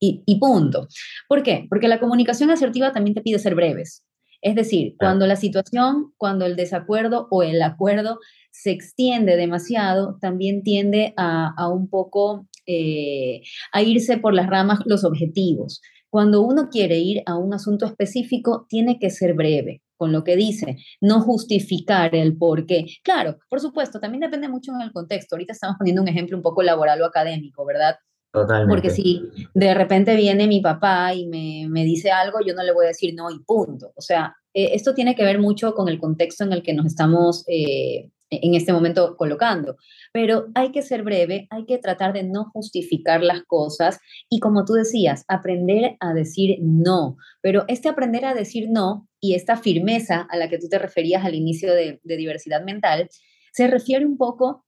y, 0.00 0.22
y 0.26 0.38
punto. 0.38 0.88
¿Por 1.28 1.42
qué? 1.42 1.66
Porque 1.68 1.88
la 1.88 2.00
comunicación 2.00 2.50
asertiva 2.50 2.92
también 2.92 3.14
te 3.14 3.22
pide 3.22 3.38
ser 3.38 3.54
breves. 3.54 4.05
Es 4.46 4.54
decir, 4.54 4.94
cuando 4.96 5.26
la 5.26 5.34
situación, 5.34 6.12
cuando 6.16 6.46
el 6.46 6.54
desacuerdo 6.54 7.26
o 7.32 7.42
el 7.42 7.60
acuerdo 7.62 8.20
se 8.52 8.70
extiende 8.70 9.36
demasiado, 9.36 10.18
también 10.20 10.62
tiende 10.62 11.14
a, 11.16 11.68
un 11.68 11.90
poco 11.90 12.46
eh, 12.64 13.42
a 13.72 13.82
irse 13.82 14.18
por 14.18 14.34
las 14.34 14.46
ramas 14.46 14.78
los 14.84 15.02
objetivos. 15.02 15.80
Cuando 16.10 16.42
uno 16.42 16.68
quiere 16.70 17.00
ir 17.00 17.24
a 17.26 17.36
un 17.36 17.54
asunto 17.54 17.86
específico, 17.86 18.66
tiene 18.68 19.00
que 19.00 19.10
ser 19.10 19.34
breve 19.34 19.82
con 19.96 20.12
lo 20.12 20.22
que 20.22 20.36
dice, 20.36 20.76
no 21.00 21.22
justificar 21.22 22.14
el 22.14 22.36
por 22.38 22.66
qué. 22.66 22.84
Claro, 23.02 23.38
por 23.50 23.58
supuesto, 23.58 23.98
también 23.98 24.20
depende 24.20 24.48
mucho 24.48 24.70
en 24.72 24.80
el 24.80 24.92
contexto. 24.92 25.34
Ahorita 25.34 25.54
estamos 25.54 25.76
poniendo 25.76 26.02
un 26.02 26.08
ejemplo 26.08 26.36
un 26.36 26.44
poco 26.44 26.62
laboral 26.62 27.02
o 27.02 27.04
académico, 27.04 27.66
¿verdad? 27.66 27.96
Totalmente. 28.36 28.70
Porque 28.70 28.90
si 28.90 29.22
de 29.54 29.72
repente 29.72 30.14
viene 30.14 30.46
mi 30.46 30.60
papá 30.60 31.14
y 31.14 31.26
me, 31.26 31.66
me, 31.70 31.84
dice 31.84 32.10
algo, 32.10 32.40
yo 32.46 32.52
no 32.52 32.62
le 32.62 32.74
voy 32.74 32.84
a 32.84 32.88
decir 32.88 33.14
no 33.14 33.30
y 33.30 33.38
punto. 33.38 33.92
O 33.96 34.02
sea, 34.02 34.36
eh, 34.52 34.72
esto 34.74 34.92
tiene 34.92 35.14
que 35.14 35.24
ver 35.24 35.38
mucho 35.38 35.72
con 35.72 35.88
el 35.88 35.98
contexto 35.98 36.44
en 36.44 36.52
el 36.52 36.62
que 36.62 36.74
nos 36.74 36.84
estamos 36.84 37.44
eh, 37.48 38.10
en 38.28 38.54
este 38.54 38.74
momento 38.74 39.16
colocando. 39.16 39.76
Pero 40.12 40.48
hay 40.54 40.70
que 40.70 40.82
ser 40.82 41.02
breve, 41.02 41.46
hay 41.48 41.64
que 41.64 41.78
tratar 41.78 42.12
de 42.12 42.24
no 42.24 42.50
justificar 42.52 43.22
las 43.22 43.42
cosas 43.44 44.00
y 44.28 44.38
como 44.38 44.66
tú 44.66 44.74
decías, 44.74 45.24
aprender 45.28 45.96
a 46.00 46.12
decir 46.12 46.58
no. 46.60 47.16
Pero 47.40 47.64
este 47.68 47.88
aprender 47.88 48.26
a 48.26 48.34
decir 48.34 48.68
no 48.68 49.08
y 49.18 49.34
esta 49.34 49.56
firmeza 49.56 50.28
a 50.28 50.36
la 50.36 50.50
que 50.50 50.58
tú 50.58 50.68
te 50.68 50.78
referías 50.78 51.24
al 51.24 51.34
inicio 51.34 51.72
de, 51.72 52.00
de 52.04 52.16
diversidad 52.18 52.62
mental, 52.62 53.08
se 53.54 53.66
refiere 53.66 54.04
un 54.04 54.18
poco 54.18 54.65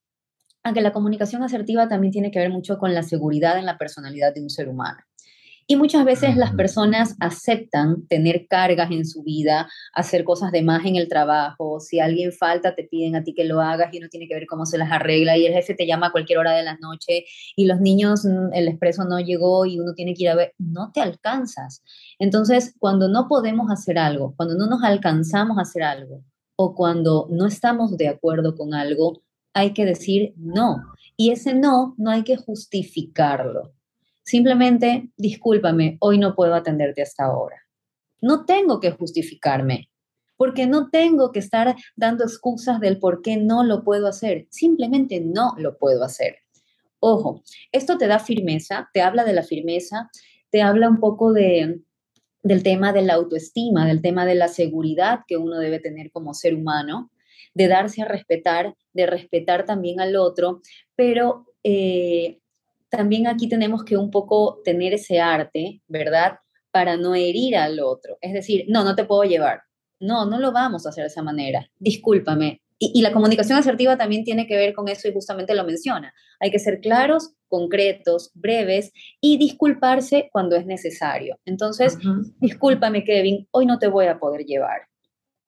a 0.69 0.73
que 0.73 0.81
la 0.81 0.93
comunicación 0.93 1.43
asertiva 1.43 1.89
también 1.89 2.13
tiene 2.13 2.31
que 2.31 2.39
ver 2.39 2.51
mucho 2.51 2.79
con 2.79 2.95
la 2.95 3.03
seguridad 3.03 3.59
en 3.59 3.67
la 3.67 3.79
personalidad 3.79 4.35
de 4.35 4.43
un 4.43 4.51
ser 4.51 4.69
humano. 4.69 4.99
Y 5.71 5.77
muchas 5.77 6.07
veces 6.07 6.35
las 6.39 6.55
personas 6.55 7.15
aceptan 7.21 8.07
tener 8.07 8.47
cargas 8.49 8.91
en 8.91 9.05
su 9.05 9.23
vida, 9.23 9.69
hacer 9.93 10.25
cosas 10.25 10.51
de 10.51 10.63
más 10.63 10.87
en 10.87 10.97
el 10.97 11.09
trabajo. 11.09 11.79
Si 11.79 12.01
alguien 12.01 12.33
falta, 12.33 12.75
te 12.75 12.85
piden 12.85 13.17
a 13.17 13.23
ti 13.23 13.35
que 13.35 13.45
lo 13.45 13.61
hagas 13.61 13.93
y 13.93 13.99
uno 13.99 14.09
tiene 14.09 14.27
que 14.27 14.35
ver 14.35 14.47
cómo 14.47 14.65
se 14.65 14.79
las 14.79 14.91
arregla. 14.91 15.37
Y 15.37 15.45
el 15.45 15.53
jefe 15.53 15.75
te 15.75 15.87
llama 15.87 16.07
a 16.07 16.11
cualquier 16.11 16.39
hora 16.39 16.53
de 16.53 16.63
la 16.63 16.79
noche 16.79 17.27
y 17.55 17.67
los 17.67 17.83
niños, 17.83 18.25
mm, 18.25 18.55
el 18.55 18.67
expreso 18.67 19.05
no 19.05 19.21
llegó 19.21 19.67
y 19.67 19.79
uno 19.79 19.93
tiene 19.93 20.15
que 20.15 20.23
ir 20.23 20.31
a 20.31 20.37
ver. 20.37 20.55
No 20.57 20.91
te 20.91 21.03
alcanzas. 21.03 21.83
Entonces, 22.19 22.75
cuando 22.79 23.11
no 23.11 23.29
podemos 23.29 23.71
hacer 23.71 23.99
algo, 23.99 24.33
cuando 24.39 24.55
no 24.55 24.69
nos 24.69 24.83
alcanzamos 24.83 25.59
a 25.59 25.63
hacer 25.63 25.83
algo 25.83 26.25
o 26.57 26.75
cuando 26.75 27.29
no 27.31 27.47
estamos 27.47 27.95
de 27.99 28.09
acuerdo 28.09 28.57
con 28.57 28.73
algo, 28.73 29.21
hay 29.53 29.73
que 29.73 29.85
decir 29.85 30.35
no. 30.37 30.83
Y 31.17 31.31
ese 31.31 31.55
no 31.55 31.95
no 31.99 32.11
hay 32.11 32.23
que 32.23 32.37
justificarlo 32.37 33.73
Simplemente, 34.29 35.09
discúlpame, 35.17 35.97
hoy 36.01 36.19
no 36.19 36.35
puedo 36.35 36.55
atenderte 36.55 37.01
hasta 37.01 37.25
ahora. 37.25 37.57
No 38.21 38.45
tengo 38.45 38.79
que 38.79 38.91
justificarme, 38.91 39.89
porque 40.37 40.67
no 40.67 40.91
tengo 40.91 41.33
que 41.33 41.39
estar 41.39 41.75
dando 41.97 42.25
excusas 42.25 42.79
del 42.79 42.99
por 42.99 43.23
qué 43.23 43.39
no 43.39 43.65
lo 43.65 43.85
puedo 43.85 44.07
hacer. 44.07 44.47
Simplemente 44.51 45.23
no 45.23 45.55
lo 45.57 45.79
puedo 45.79 46.05
hacer. 46.05 46.41
Ojo, 47.01 47.43
esto 47.73 47.97
te 47.97 48.07
da 48.07 48.19
firmeza, 48.19 48.91
te 48.93 49.01
habla 49.01 49.25
de 49.25 49.33
la 49.33 49.45
firmeza, 49.45 50.11
te 50.51 50.61
habla 50.61 50.91
un 50.91 51.01
poco 51.01 51.33
de, 51.33 51.81
del 52.43 52.63
tema 52.63 52.93
de 52.93 53.01
la 53.01 53.15
autoestima, 53.15 53.87
del 53.87 54.03
tema 54.03 54.27
de 54.27 54.35
la 54.35 54.49
seguridad 54.49 55.21
que 55.27 55.39
uno 55.39 55.59
debe 55.59 55.79
tener 55.79 56.11
como 56.11 56.35
ser 56.35 56.55
humano, 56.55 57.11
de 57.55 57.69
darse 57.69 58.03
a 58.03 58.07
respetar, 58.07 58.75
de 58.93 59.07
respetar 59.07 59.65
también 59.65 60.01
al 60.01 60.17
otro, 60.17 60.61
pero 60.97 61.47
eh, 61.63 62.39
también 62.89 63.27
aquí 63.27 63.49
tenemos 63.49 63.85
que 63.85 63.97
un 63.97 64.11
poco 64.11 64.61
tener 64.65 64.95
ese 64.95 65.21
arte, 65.21 65.83
¿verdad? 65.89 66.39
Para 66.71 66.97
no 66.97 67.15
herir 67.15 67.57
al 67.57 67.81
otro. 67.81 68.19
Es 68.21 68.33
decir, 68.33 68.65
no, 68.69 68.85
no 68.85 68.95
te 68.95 69.05
puedo 69.05 69.25
llevar. 69.25 69.63
No, 70.01 70.27
no 70.27 70.39
lo 70.39 70.53
vamos 70.53 70.87
a 70.87 70.91
hacer 70.91 71.03
de 71.03 71.09
esa 71.09 71.23
manera. 71.23 71.69
Discúlpame. 71.79 72.63
Y, 72.81 73.03
la 73.03 73.13
comunicación 73.13 73.59
asertiva 73.59 73.99
también 73.99 74.23
tiene 74.23 74.47
que 74.47 74.57
ver 74.57 74.73
con 74.73 74.87
eso 74.89 75.09
y 75.09 75.13
justamente 75.13 75.55
lo 75.57 75.65
menciona. 75.65 76.15
Hay 76.39 76.53
que 76.53 76.61
ser 76.61 76.81
claros, 76.81 77.33
concretos, 77.49 78.31
breves 78.35 78.93
y 79.21 79.37
disculparse 79.37 80.29
cuando 80.33 80.55
es 80.55 80.65
necesario. 80.65 81.41
Entonces, 81.45 81.99
discúlpame, 82.39 83.03
Kevin, 83.03 83.49
hoy 83.51 83.67
no 83.67 83.81
te 83.81 83.89
voy 83.89 84.07
a 84.07 84.21
poder 84.21 84.45
llevar. 84.45 84.83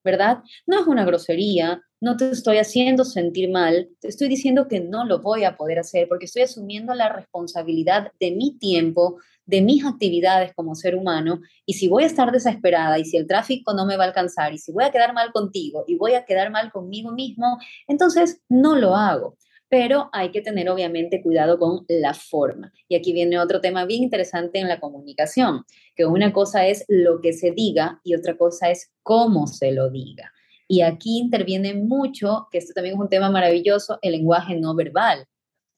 ¿Verdad? 0.03 0.39
No 0.67 0.81
es 0.81 0.87
una 0.87 1.05
grosería, 1.05 1.81
no 2.01 2.17
te 2.17 2.31
estoy 2.31 2.57
haciendo 2.57 3.05
sentir 3.05 3.51
mal, 3.51 3.89
te 3.99 4.07
estoy 4.07 4.27
diciendo 4.27 4.67
que 4.67 4.79
no 4.79 5.05
lo 5.05 5.21
voy 5.21 5.43
a 5.43 5.55
poder 5.55 5.77
hacer 5.77 6.07
porque 6.07 6.25
estoy 6.25 6.41
asumiendo 6.41 6.95
la 6.95 7.09
responsabilidad 7.09 8.11
de 8.19 8.31
mi 8.31 8.57
tiempo, 8.57 9.19
de 9.45 9.61
mis 9.61 9.85
actividades 9.85 10.51
como 10.55 10.73
ser 10.73 10.95
humano, 10.95 11.41
y 11.63 11.73
si 11.73 11.87
voy 11.87 12.03
a 12.03 12.07
estar 12.07 12.31
desesperada 12.31 12.97
y 12.97 13.05
si 13.05 13.17
el 13.17 13.27
tráfico 13.27 13.75
no 13.75 13.85
me 13.85 13.97
va 13.97 14.05
a 14.05 14.07
alcanzar 14.07 14.51
y 14.51 14.57
si 14.57 14.71
voy 14.71 14.83
a 14.83 14.91
quedar 14.91 15.13
mal 15.13 15.31
contigo 15.31 15.85
y 15.87 15.95
voy 15.95 16.15
a 16.15 16.25
quedar 16.25 16.49
mal 16.49 16.71
conmigo 16.71 17.11
mismo, 17.11 17.59
entonces 17.87 18.41
no 18.49 18.75
lo 18.75 18.95
hago. 18.95 19.37
Pero 19.69 20.09
hay 20.11 20.31
que 20.31 20.41
tener 20.41 20.69
obviamente 20.69 21.21
cuidado 21.21 21.57
con 21.57 21.85
la 21.87 22.13
forma. 22.13 22.73
Y 22.89 22.95
aquí 22.95 23.13
viene 23.13 23.39
otro 23.39 23.61
tema 23.61 23.85
bien 23.85 24.03
interesante 24.03 24.59
en 24.59 24.67
la 24.67 24.81
comunicación, 24.81 25.63
que 25.95 26.05
una 26.05 26.33
cosa 26.33 26.67
es 26.67 26.83
lo 26.89 27.21
que 27.21 27.31
se 27.31 27.51
diga 27.51 28.01
y 28.03 28.15
otra 28.15 28.35
cosa 28.35 28.69
es 28.69 28.91
cómo 29.01 29.47
se 29.47 29.71
lo 29.71 29.89
diga. 29.89 30.33
Y 30.71 30.83
aquí 30.83 31.19
interviene 31.19 31.73
mucho, 31.73 32.47
que 32.49 32.59
esto 32.59 32.71
también 32.73 32.95
es 32.95 33.01
un 33.01 33.09
tema 33.09 33.29
maravilloso, 33.29 33.99
el 34.01 34.13
lenguaje 34.13 34.57
no 34.57 34.73
verbal. 34.73 35.27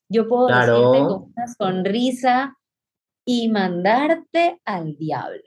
Yo 0.08 0.28
puedo 0.28 0.46
decirte 0.46 1.00
con 1.00 1.34
una 1.36 1.48
sonrisa 1.48 2.56
y 3.26 3.50
mandarte 3.50 4.62
al 4.66 4.96
diablo. 4.96 5.42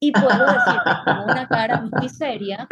Y 0.00 0.10
puedo 0.10 0.44
decirte 0.44 0.90
con 1.04 1.20
una 1.20 1.46
cara 1.46 1.82
muy 1.82 2.08
seria, 2.08 2.66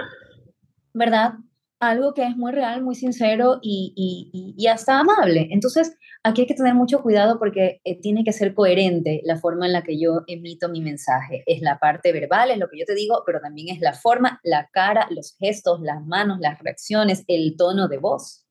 ¿verdad? 0.92 1.34
Algo 1.80 2.12
que 2.12 2.26
es 2.26 2.36
muy 2.36 2.52
real, 2.52 2.82
muy 2.82 2.94
sincero 2.94 3.58
y, 3.62 3.92
y, 3.94 4.54
y, 4.56 4.66
hasta 4.66 4.98
amable. 4.98 5.48
Entonces, 5.50 5.96
aquí 6.24 6.42
hay 6.42 6.46
que 6.46 6.54
tener 6.54 6.74
mucho 6.74 7.02
cuidado 7.02 7.38
porque 7.38 7.80
eh, 7.84 8.00
tiene 8.00 8.24
que 8.24 8.32
ser 8.32 8.54
coherente 8.54 9.20
la 9.24 9.36
forma 9.36 9.66
en 9.66 9.72
la 9.72 9.82
que 9.82 9.98
yo 9.98 10.22
emito 10.26 10.68
mi 10.68 10.80
mensaje. 10.80 11.44
Es 11.46 11.62
la 11.62 11.78
parte 11.78 12.12
verbal, 12.12 12.50
es 12.50 12.58
lo 12.58 12.68
que 12.68 12.78
yo 12.78 12.84
te 12.84 12.94
digo, 12.94 13.22
pero 13.24 13.40
también 13.40 13.68
es 13.68 13.80
la 13.80 13.92
forma, 13.92 14.40
la 14.42 14.68
cara, 14.72 15.06
los 15.10 15.36
gestos, 15.38 15.80
las 15.80 16.04
manos, 16.04 16.38
las 16.40 16.58
reacciones, 16.58 17.24
el 17.28 17.56
tono 17.56 17.86
de 17.88 17.98
voz. 17.98 18.44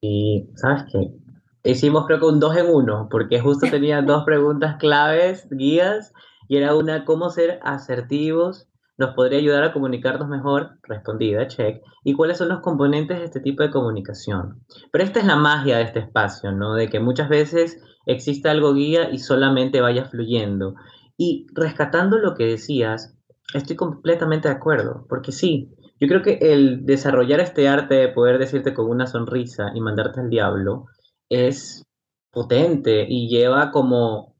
Y, 0.00 0.48
¿sabes 0.54 0.84
qué? 0.90 1.70
Hicimos 1.70 2.06
creo 2.06 2.20
que 2.20 2.26
un 2.26 2.40
dos 2.40 2.56
en 2.56 2.66
uno, 2.66 3.08
porque 3.10 3.40
justo 3.40 3.66
tenía 3.70 4.00
dos 4.00 4.24
preguntas 4.24 4.76
claves, 4.78 5.46
guías, 5.50 6.12
y 6.48 6.56
era 6.56 6.74
una, 6.74 7.04
cómo 7.04 7.28
ser 7.28 7.58
asertivos 7.62 8.68
nos 8.98 9.14
podría 9.14 9.38
ayudar 9.38 9.64
a 9.64 9.72
comunicarnos 9.72 10.28
mejor, 10.28 10.78
respondida, 10.82 11.46
check, 11.48 11.82
y 12.04 12.14
cuáles 12.14 12.38
son 12.38 12.48
los 12.48 12.60
componentes 12.60 13.18
de 13.18 13.24
este 13.24 13.40
tipo 13.40 13.62
de 13.62 13.70
comunicación. 13.70 14.62
Pero 14.90 15.04
esta 15.04 15.20
es 15.20 15.26
la 15.26 15.36
magia 15.36 15.76
de 15.76 15.84
este 15.84 16.00
espacio, 16.00 16.52
¿no? 16.52 16.74
De 16.74 16.88
que 16.88 17.00
muchas 17.00 17.28
veces 17.28 17.82
existe 18.06 18.48
algo 18.48 18.74
guía 18.74 19.10
y 19.10 19.18
solamente 19.18 19.80
vaya 19.80 20.06
fluyendo. 20.06 20.74
Y 21.16 21.46
rescatando 21.54 22.18
lo 22.18 22.34
que 22.34 22.46
decías, 22.46 23.16
estoy 23.54 23.76
completamente 23.76 24.48
de 24.48 24.54
acuerdo, 24.54 25.06
porque 25.08 25.32
sí, 25.32 25.70
yo 26.00 26.08
creo 26.08 26.22
que 26.22 26.38
el 26.40 26.84
desarrollar 26.84 27.40
este 27.40 27.68
arte 27.68 27.94
de 27.94 28.08
poder 28.08 28.38
decirte 28.38 28.74
con 28.74 28.88
una 28.88 29.06
sonrisa 29.06 29.72
y 29.74 29.80
mandarte 29.80 30.20
al 30.20 30.30
diablo 30.30 30.86
es 31.28 31.82
potente 32.30 33.06
y 33.08 33.28
lleva 33.28 33.70
como 33.70 34.35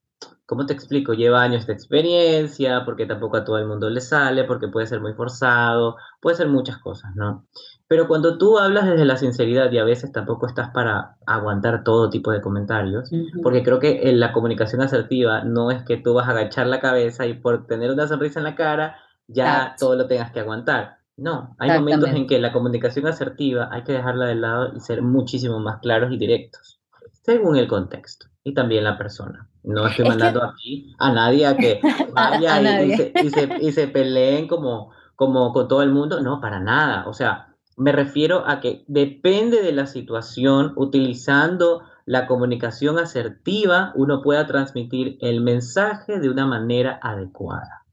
¿cómo 0.47 0.65
te 0.65 0.73
explico? 0.73 1.12
Lleva 1.12 1.43
años 1.43 1.67
de 1.67 1.73
experiencia, 1.73 2.85
porque 2.85 3.07
tampoco 3.07 3.37
a 3.37 3.45
todo 3.45 3.59
el 3.59 3.67
mundo 3.67 3.91
le 3.91 4.00
sale, 4.00 4.45
porque 4.45 4.69
puede 4.69 4.87
ser 4.87 5.00
muy 5.00 5.12
forzado, 5.12 5.97
puede 6.21 6.37
ser 6.37 6.49
muchas 6.49 6.79
cosas, 6.79 7.15
¿no? 7.17 7.47
Pero 7.88 8.09
cuando 8.09 8.38
tú 8.38 8.59
hablas 8.59 8.87
desde 8.87 9.05
la 9.05 9.17
sinceridad 9.17 9.71
y 9.71 9.79
a 9.79 9.85
veces 9.85 10.11
tampoco 10.11 10.47
estás 10.47 10.71
para 10.71 11.17
aguantar 11.26 11.85
todo 11.85 12.11
tipo 12.11 12.33
de 12.33 12.41
comentarios, 12.41 13.11
porque 13.43 13.62
creo 13.62 13.79
que 13.79 14.09
en 14.09 14.19
la 14.19 14.33
comunicación 14.33 14.83
asertiva 14.83 15.45
no 15.45 15.71
es 15.71 15.85
que 15.85 15.97
tú 15.97 16.15
vas 16.15 16.29
a 16.29 16.33
agachar 16.33 16.67
la 16.67 16.81
cabeza 16.81 17.26
y 17.26 17.35
por 17.35 17.67
tener 17.67 17.91
una 17.91 18.09
sonrisa 18.09 18.41
en 18.41 18.45
la 18.45 18.57
cara 18.57 18.97
ya 19.29 19.75
todo 19.79 19.97
lo 19.97 20.07
tengas 20.07 20.33
que 20.33 20.41
aguantar. 20.41 20.99
No, 21.17 21.57
hay 21.59 21.79
momentos 21.79 22.11
en 22.11 22.26
que 22.26 22.38
la 22.38 22.53
comunicación 22.53 23.07
asertiva 23.07 23.69
hay 23.73 23.85
que 23.85 23.93
dejarla 23.93 24.26
de 24.26 24.35
lado 24.35 24.73
y 24.76 24.81
ser 24.81 25.03
muchísimo 25.03 25.61
más 25.61 25.81
claros 25.81 26.12
y 26.12 26.19
directos, 26.19 26.81
según 27.23 27.57
el 27.57 27.69
contexto 27.69 28.26
y 28.45 28.53
también 28.53 28.85
la 28.85 28.99
persona. 28.99 29.49
No 29.66 29.88
estoy 29.88 30.06
mandando 30.06 30.44
aquí 30.44 30.94
a 30.99 31.12
nadie 31.12 31.44
a 31.44 31.56
que 31.56 31.80
vaya 32.14 32.82
y, 32.85 32.96
se, 32.96 33.12
y, 33.61 33.73
se, 33.73 33.88
peleen 33.88 34.46
como, 34.46 34.92
como 35.16 35.52
con 35.52 35.66
todo 35.66 35.82
el 35.82 35.90
mundo. 35.90 36.20
No, 36.23 36.40
para 36.40 36.61
nada. 36.61 37.06
O 37.08 37.12
sea, 37.12 37.54
Me 37.76 37.90
refiero 37.90 38.46
a 38.46 38.61
que 38.61 38.85
depende 38.87 39.62
de 39.62 39.73
la 39.73 39.87
situación, 39.87 40.73
utilizando 40.76 41.82
la 42.06 42.28
comunicación 42.28 43.00
asertiva, 43.00 43.92
uno 43.96 44.23
pueda 44.23 44.46
transmitir 44.46 45.18
el 45.20 45.40
mensaje 45.40 46.20
de 46.20 46.30
una 46.30 46.46
manera 46.46 47.00
adecuada. 47.02 47.85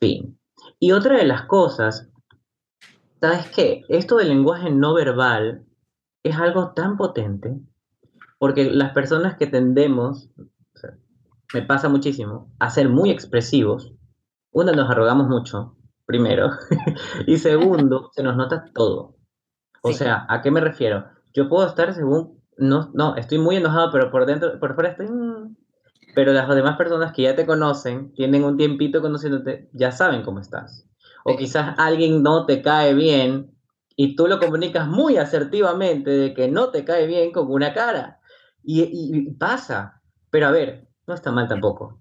Fin. 0.00 0.36
Y 0.80 0.90
otra 0.90 1.16
de 1.16 1.24
las 1.24 1.42
cosas, 1.42 2.10
¿sabes 3.20 3.48
qué? 3.54 3.84
Esto 3.88 4.16
del 4.16 4.30
lenguaje 4.30 4.70
no 4.70 4.94
verbal 4.94 5.64
es 6.24 6.36
algo 6.36 6.72
tan 6.72 6.96
potente 6.96 7.60
porque 8.42 8.64
las 8.64 8.90
personas 8.90 9.36
que 9.36 9.46
tendemos, 9.46 10.28
me 11.54 11.62
pasa 11.62 11.88
muchísimo, 11.88 12.52
a 12.58 12.70
ser 12.70 12.88
muy 12.88 13.10
expresivos, 13.10 13.92
uno, 14.50 14.72
nos 14.72 14.90
arrogamos 14.90 15.28
mucho, 15.28 15.76
primero, 16.06 16.50
y 17.26 17.38
segundo, 17.38 18.10
se 18.12 18.22
nos 18.22 18.36
nota 18.36 18.64
todo. 18.74 19.16
O 19.82 19.92
sea, 19.92 20.26
¿a 20.28 20.42
qué 20.42 20.50
me 20.50 20.60
refiero? 20.60 21.06
Yo 21.34 21.48
puedo 21.48 21.66
estar 21.66 21.92
según, 21.94 22.40
no, 22.56 22.90
no, 22.94 23.16
estoy 23.16 23.38
muy 23.38 23.56
enojado, 23.56 23.90
pero 23.90 24.10
por 24.10 24.26
dentro, 24.26 24.58
por 24.60 24.74
fuera 24.74 24.90
estoy... 24.90 25.08
Mm, 25.08 25.56
pero 26.14 26.32
las 26.32 26.48
demás 26.48 26.76
personas 26.76 27.12
que 27.12 27.22
ya 27.22 27.34
te 27.34 27.46
conocen, 27.46 28.12
tienen 28.12 28.44
un 28.44 28.56
tiempito 28.56 29.00
conociéndote, 29.00 29.70
ya 29.72 29.92
saben 29.92 30.22
cómo 30.22 30.40
estás. 30.40 30.86
O 31.24 31.36
quizás 31.36 31.74
alguien 31.78 32.22
no 32.22 32.46
te 32.46 32.62
cae 32.62 32.94
bien 32.94 33.52
y 33.96 34.16
tú 34.16 34.26
lo 34.26 34.38
comunicas 34.38 34.88
muy 34.88 35.16
asertivamente 35.16 36.10
de 36.10 36.34
que 36.34 36.48
no 36.48 36.70
te 36.70 36.84
cae 36.84 37.06
bien 37.06 37.32
con 37.32 37.50
una 37.50 37.72
cara. 37.72 38.20
Y, 38.62 39.30
pasa. 39.32 40.02
Pero 40.30 40.48
a 40.48 40.50
ver, 40.50 40.88
no 41.06 41.14
está 41.14 41.30
mal 41.32 41.48
tampoco. 41.48 42.00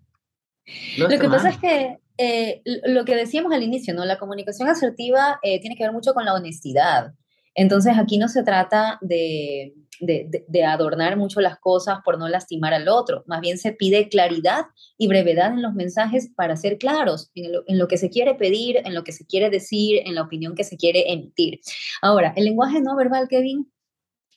lo 0.97 1.07
que 1.07 1.29
pasa 1.29 1.49
es 1.49 1.57
que 1.57 1.97
eh, 2.17 2.61
lo 2.65 3.03
que 3.05 3.15
decíamos 3.15 3.51
al 3.53 3.63
inicio, 3.63 3.93
¿no? 3.93 4.05
La 4.05 4.19
comunicación 4.19 4.67
asertiva 4.67 5.39
eh, 5.41 5.59
tiene 5.59 5.75
que 5.75 5.83
ver 5.83 5.93
mucho 5.93 6.13
con 6.13 6.25
la 6.25 6.33
honestidad. 6.33 7.13
Entonces 7.55 7.97
aquí 7.97 8.17
no 8.17 8.29
se 8.29 8.43
trata 8.43 8.97
de, 9.01 9.73
de, 10.01 10.63
adornar 10.63 11.17
mucho 11.17 11.41
las 11.41 11.59
cosas 11.59 11.99
por 12.03 12.17
no 12.17 12.27
lastimar 12.27 12.73
al 12.73 12.87
otro, 12.87 13.23
más 13.27 13.41
bien 13.41 13.57
se 13.57 13.71
pide 13.71 14.09
claridad 14.09 14.65
y 14.97 15.07
brevedad 15.07 15.53
en 15.53 15.61
los 15.61 15.73
mensajes 15.73 16.31
para 16.35 16.55
ser 16.55 16.77
claros 16.77 17.29
en 17.35 17.51
lo, 17.51 17.63
en 17.67 17.77
lo 17.77 17.87
que 17.87 17.97
se 17.97 18.09
quiere 18.09 18.35
pedir, 18.35 18.77
en 18.83 18.93
lo 18.93 19.03
que 19.03 19.11
se 19.11 19.25
quiere 19.25 19.49
decir, 19.49 20.01
en 20.05 20.15
la 20.15 20.23
opinión 20.23 20.55
que 20.55 20.63
se 20.63 20.77
quiere 20.77 21.11
emitir. 21.11 21.59
Ahora, 22.01 22.33
el 22.35 22.45
lenguaje 22.45 22.81
no 22.81 22.95
verbal, 22.95 23.27
Kevin, 23.27 23.71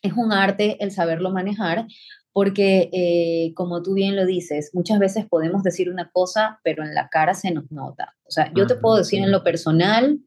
es 0.02 0.12
un 0.12 0.32
arte 0.32 0.76
el 0.80 0.90
saberlo 0.90 1.30
manejar, 1.30 1.86
porque 2.34 2.90
eh, 2.92 3.54
como 3.54 3.80
tú 3.80 3.94
bien 3.94 4.16
lo 4.16 4.26
dices, 4.26 4.72
muchas 4.74 4.98
veces 4.98 5.24
podemos 5.24 5.62
decir 5.62 5.88
una 5.88 6.10
cosa, 6.10 6.58
pero 6.64 6.82
en 6.82 6.92
la 6.92 7.08
cara 7.08 7.32
se 7.32 7.52
nos 7.52 7.70
nota. 7.70 8.16
O 8.24 8.30
sea, 8.32 8.52
yo 8.54 8.66
te 8.66 8.74
puedo 8.74 8.96
decir 8.96 9.22
en 9.22 9.30
lo 9.30 9.44
personal, 9.44 10.18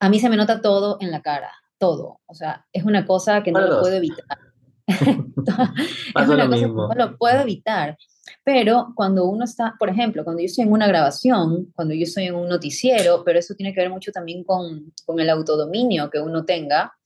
a 0.00 0.08
mí 0.08 0.18
se 0.18 0.28
me 0.28 0.36
nota 0.36 0.60
todo 0.60 0.98
en 1.00 1.12
la 1.12 1.22
cara, 1.22 1.52
todo. 1.78 2.18
O 2.26 2.34
sea, 2.34 2.66
es 2.72 2.82
una 2.82 3.06
cosa 3.06 3.44
que 3.44 3.52
no 3.52 3.60
lo 3.60 3.80
puedo 3.80 3.94
evitar. 3.94 4.38
es 4.88 6.28
una 6.28 6.48
cosa 6.48 6.58
que 6.58 6.66
no 6.66 6.92
lo 6.92 7.16
puedo 7.16 7.40
evitar. 7.40 7.96
Pero 8.42 8.92
cuando 8.96 9.26
uno 9.26 9.44
está, 9.44 9.76
por 9.78 9.88
ejemplo, 9.88 10.24
cuando 10.24 10.42
yo 10.42 10.46
estoy 10.46 10.64
en 10.64 10.72
una 10.72 10.88
grabación, 10.88 11.70
cuando 11.76 11.94
yo 11.94 12.02
estoy 12.02 12.24
en 12.24 12.34
un 12.34 12.48
noticiero, 12.48 13.22
pero 13.24 13.38
eso 13.38 13.54
tiene 13.54 13.72
que 13.72 13.80
ver 13.80 13.90
mucho 13.90 14.10
también 14.10 14.42
con, 14.42 14.92
con 15.06 15.20
el 15.20 15.30
autodominio 15.30 16.10
que 16.10 16.18
uno 16.18 16.44
tenga, 16.44 16.97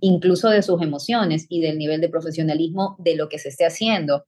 incluso 0.00 0.48
de 0.50 0.62
sus 0.62 0.80
emociones 0.82 1.46
y 1.48 1.60
del 1.60 1.78
nivel 1.78 2.00
de 2.00 2.08
profesionalismo 2.08 2.96
de 2.98 3.16
lo 3.16 3.28
que 3.28 3.38
se 3.38 3.48
esté 3.48 3.64
haciendo. 3.64 4.24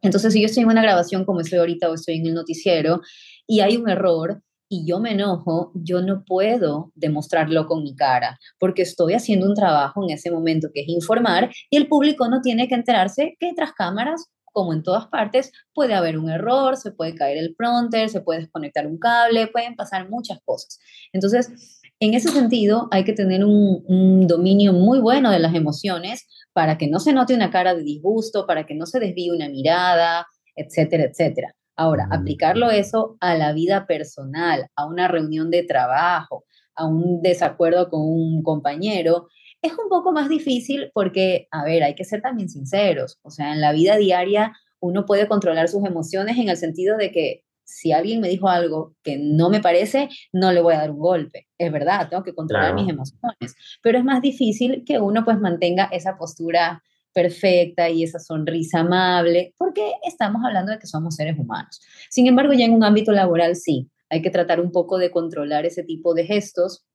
Entonces, 0.00 0.32
si 0.32 0.40
yo 0.40 0.46
estoy 0.46 0.62
en 0.62 0.68
una 0.68 0.82
grabación 0.82 1.24
como 1.24 1.40
estoy 1.40 1.58
ahorita 1.58 1.90
o 1.90 1.94
estoy 1.94 2.16
en 2.16 2.26
el 2.26 2.34
noticiero 2.34 3.00
y 3.46 3.60
hay 3.60 3.76
un 3.76 3.88
error 3.88 4.42
y 4.68 4.86
yo 4.86 5.00
me 5.00 5.12
enojo, 5.12 5.72
yo 5.74 6.02
no 6.02 6.24
puedo 6.24 6.92
demostrarlo 6.94 7.66
con 7.66 7.82
mi 7.82 7.96
cara 7.96 8.38
porque 8.58 8.82
estoy 8.82 9.14
haciendo 9.14 9.46
un 9.46 9.54
trabajo 9.54 10.04
en 10.04 10.10
ese 10.10 10.30
momento 10.30 10.68
que 10.72 10.82
es 10.82 10.88
informar 10.88 11.50
y 11.70 11.76
el 11.76 11.88
público 11.88 12.28
no 12.28 12.42
tiene 12.42 12.68
que 12.68 12.74
enterarse 12.74 13.36
que 13.40 13.54
tras 13.54 13.72
cámaras 13.72 14.30
como 14.58 14.72
en 14.72 14.82
todas 14.82 15.06
partes, 15.06 15.52
puede 15.72 15.94
haber 15.94 16.18
un 16.18 16.28
error, 16.30 16.76
se 16.76 16.90
puede 16.90 17.14
caer 17.14 17.38
el 17.38 17.54
pronter, 17.54 18.08
se 18.08 18.20
puede 18.20 18.40
desconectar 18.40 18.88
un 18.88 18.98
cable, 18.98 19.46
pueden 19.46 19.76
pasar 19.76 20.08
muchas 20.10 20.40
cosas. 20.44 20.80
Entonces, 21.12 21.77
en 22.00 22.14
ese 22.14 22.28
sentido, 22.28 22.88
hay 22.90 23.04
que 23.04 23.12
tener 23.12 23.44
un, 23.44 24.26
dominio 24.26 24.72
muy 24.72 25.00
bueno 25.00 25.30
de 25.30 25.38
las 25.38 25.54
emociones 25.54 26.26
para 26.52 26.78
que 26.78 26.88
no 26.88 27.00
se 27.00 27.12
note 27.12 27.34
una 27.34 27.50
cara 27.50 27.74
de 27.74 27.82
disgusto, 27.82 28.46
para 28.46 28.66
que 28.66 28.74
no 28.74 28.86
se 28.86 29.00
desvíe 29.00 29.30
una 29.30 29.48
mirada, 29.48 30.26
etcétera, 30.54 31.04
etcétera. 31.04 31.54
Ahora, 31.76 32.08
aplicarlo 32.10 32.70
eso 32.70 33.16
a 33.20 33.34
la 33.36 33.52
vida 33.52 33.86
personal, 33.86 34.68
a 34.76 34.86
una 34.86 35.08
reunión 35.08 35.50
de 35.50 35.62
trabajo, 35.62 36.44
a 36.74 36.86
un 36.86 37.22
desacuerdo 37.22 37.88
con 37.88 38.00
un 38.02 38.42
compañero, 38.42 39.28
es 39.62 39.72
un 39.72 39.88
poco 39.88 40.12
más 40.12 40.28
difícil 40.28 40.90
porque, 40.94 41.48
a 41.50 41.64
ver, 41.64 41.82
hay 41.82 41.94
que 41.94 42.04
ser 42.04 42.20
también 42.20 42.48
sinceros. 42.48 43.18
O 43.22 43.30
sea, 43.30 43.52
en 43.52 43.60
la 43.60 43.72
vida 43.72 43.96
diaria 43.96 44.52
uno 44.80 45.04
puede 45.04 45.26
controlar 45.26 45.68
sus 45.68 45.84
emociones 45.84 46.38
en 46.38 46.48
el 46.48 46.56
sentido 46.56 46.96
de 46.96 47.10
que 47.10 47.44
si 47.68 47.92
alguien 47.92 48.20
me 48.20 48.28
dijo 48.28 48.48
algo 48.48 48.94
que 49.02 49.18
no 49.18 49.50
me 49.50 49.60
parece, 49.60 50.08
no 50.32 50.52
le 50.52 50.62
voy 50.62 50.74
a 50.74 50.78
dar 50.78 50.90
un 50.90 50.98
golpe. 50.98 51.48
Es 51.58 51.70
verdad, 51.70 52.08
tengo 52.08 52.22
que 52.22 52.34
controlar 52.34 52.74
mis 52.74 52.88
emociones, 52.88 53.54
pero 53.82 53.98
es 53.98 54.04
más 54.04 54.22
difícil 54.22 54.84
que 54.86 54.98
uno 54.98 55.22
pues 55.22 55.38
mantenga 55.38 55.84
esa 55.92 56.16
postura 56.16 56.82
perfecta 57.12 57.90
y 57.90 58.04
esa 58.04 58.20
sonrisa 58.20 58.80
amable, 58.80 59.54
porque 59.58 59.92
estamos 60.02 60.42
hablando 60.44 60.72
de 60.72 60.78
que 60.78 60.86
somos 60.86 61.16
seres 61.16 61.38
humanos. 61.38 61.80
Sin 62.08 62.26
embargo, 62.26 62.54
ya 62.54 62.64
en 62.64 62.72
un 62.72 62.84
ámbito 62.84 63.12
laboral 63.12 63.54
sí, 63.54 63.90
hay 64.08 64.22
que 64.22 64.30
tratar 64.30 64.60
un 64.60 64.72
poco 64.72 64.96
de 64.96 65.10
controlar 65.10 65.66
ese 65.66 65.82
tipo 65.82 66.14
de 66.14 66.24
gestos 66.24 66.86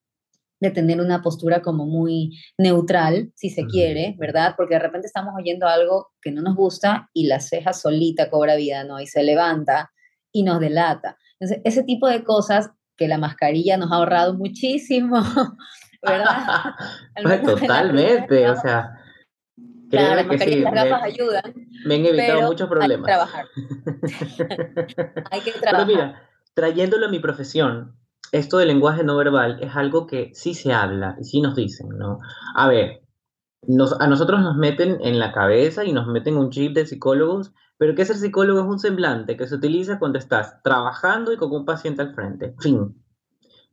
de 0.59 0.71
tener 0.71 1.01
una 1.01 1.21
postura 1.21 1.61
como 1.61 1.85
muy 1.85 2.39
neutral, 2.57 3.31
si 3.35 3.49
se 3.49 3.65
quiere, 3.65 4.15
¿verdad? 4.17 4.53
Porque 4.55 4.75
de 4.75 4.79
repente 4.79 5.07
estamos 5.07 5.33
oyendo 5.37 5.67
algo 5.67 6.07
que 6.21 6.31
no 6.31 6.41
nos 6.41 6.55
gusta 6.55 7.09
y 7.13 7.27
la 7.27 7.41
ceja 7.41 7.73
solita 7.73 8.29
cobra 8.29 8.55
vida, 8.55 8.85
¿no? 8.85 9.01
Y 9.01 9.05
se 9.05 9.23
levanta 9.23 9.91
y 10.33 10.43
nos 10.43 10.59
delata. 10.59 11.17
Entonces, 11.39 11.61
ese 11.63 11.83
tipo 11.83 12.09
de 12.09 12.23
cosas 12.25 12.71
que 12.97 13.07
la 13.07 13.17
mascarilla 13.17 13.77
nos 13.77 13.91
ha 13.91 13.95
ahorrado 13.95 14.33
muchísimo, 14.33 15.17
¿verdad? 16.01 16.75
pues 17.23 17.43
totalmente, 17.43 18.49
o 18.49 18.55
sea, 18.55 18.99
claro, 19.89 20.15
las 20.15 20.27
mascarillas 20.27 20.69
sí, 20.69 20.75
gafas 20.75 21.03
ayudan. 21.03 21.53
Me 21.85 21.95
han 21.95 22.05
evitado 22.05 22.41
muchos 22.41 22.67
problemas. 22.67 23.07
Hay 23.07 23.13
que 23.13 23.13
trabajar. 23.13 23.45
hay 25.31 25.41
que 25.41 25.51
trabajar. 25.51 25.71
Pero 25.71 25.85
mira, 25.85 26.29
trayéndolo 26.53 27.05
a 27.05 27.09
mi 27.09 27.19
profesión, 27.19 27.95
esto 28.31 28.57
del 28.57 28.69
lenguaje 28.69 29.03
no 29.03 29.15
verbal 29.15 29.59
es 29.61 29.75
algo 29.75 30.07
que 30.07 30.31
sí 30.33 30.55
se 30.55 30.73
habla 30.73 31.15
y 31.19 31.23
sí 31.23 31.41
nos 31.41 31.55
dicen, 31.55 31.89
¿no? 31.89 32.19
A 32.55 32.67
ver, 32.67 33.03
nos, 33.67 33.99
a 33.99 34.07
nosotros 34.07 34.41
nos 34.41 34.57
meten 34.57 34.97
en 35.01 35.19
la 35.19 35.31
cabeza 35.31 35.85
y 35.85 35.93
nos 35.93 36.07
meten 36.07 36.37
un 36.37 36.49
chip 36.49 36.73
de 36.73 36.85
psicólogos 36.85 37.53
pero 37.83 37.95
que 37.95 38.05
ser 38.05 38.15
psicólogo 38.15 38.61
es 38.61 38.65
un 38.65 38.79
semblante 38.79 39.35
que 39.35 39.45
se 39.45 39.55
utiliza 39.55 39.99
cuando 39.99 40.17
estás 40.17 40.63
trabajando 40.63 41.33
y 41.33 41.35
con 41.35 41.51
un 41.51 41.65
paciente 41.65 42.01
al 42.01 42.15
frente. 42.15 42.55
Fin. 42.61 42.95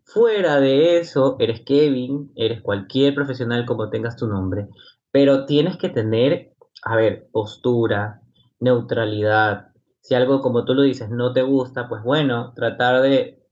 Fuera 0.03 0.59
de 0.59 0.99
eso, 0.99 1.37
eres 1.39 1.61
Kevin, 1.61 2.33
eres 2.35 2.61
cualquier 2.61 3.15
profesional 3.15 3.65
como 3.67 3.89
tengas 3.89 4.17
tu 4.17 4.27
nombre, 4.27 4.67
pero 5.13 5.47
tienes 5.47 5.77
que 5.77 5.91
tener, 5.91 6.57
a 6.83 6.97
ver, 6.97 7.29
postura, 7.31 8.21
neutralidad. 8.59 9.69
Si 10.01 10.17
algo, 10.17 10.41
como 10.41 10.65
tú 10.65 10.75
lo 10.75 10.83
dices, 10.83 11.09
no 11.09 11.33
te 11.33 11.43
gusta, 11.43 11.89
pues 11.89 12.03
bueno, 12.03 12.53
tratar 12.57 13.03
de 13.03 13.47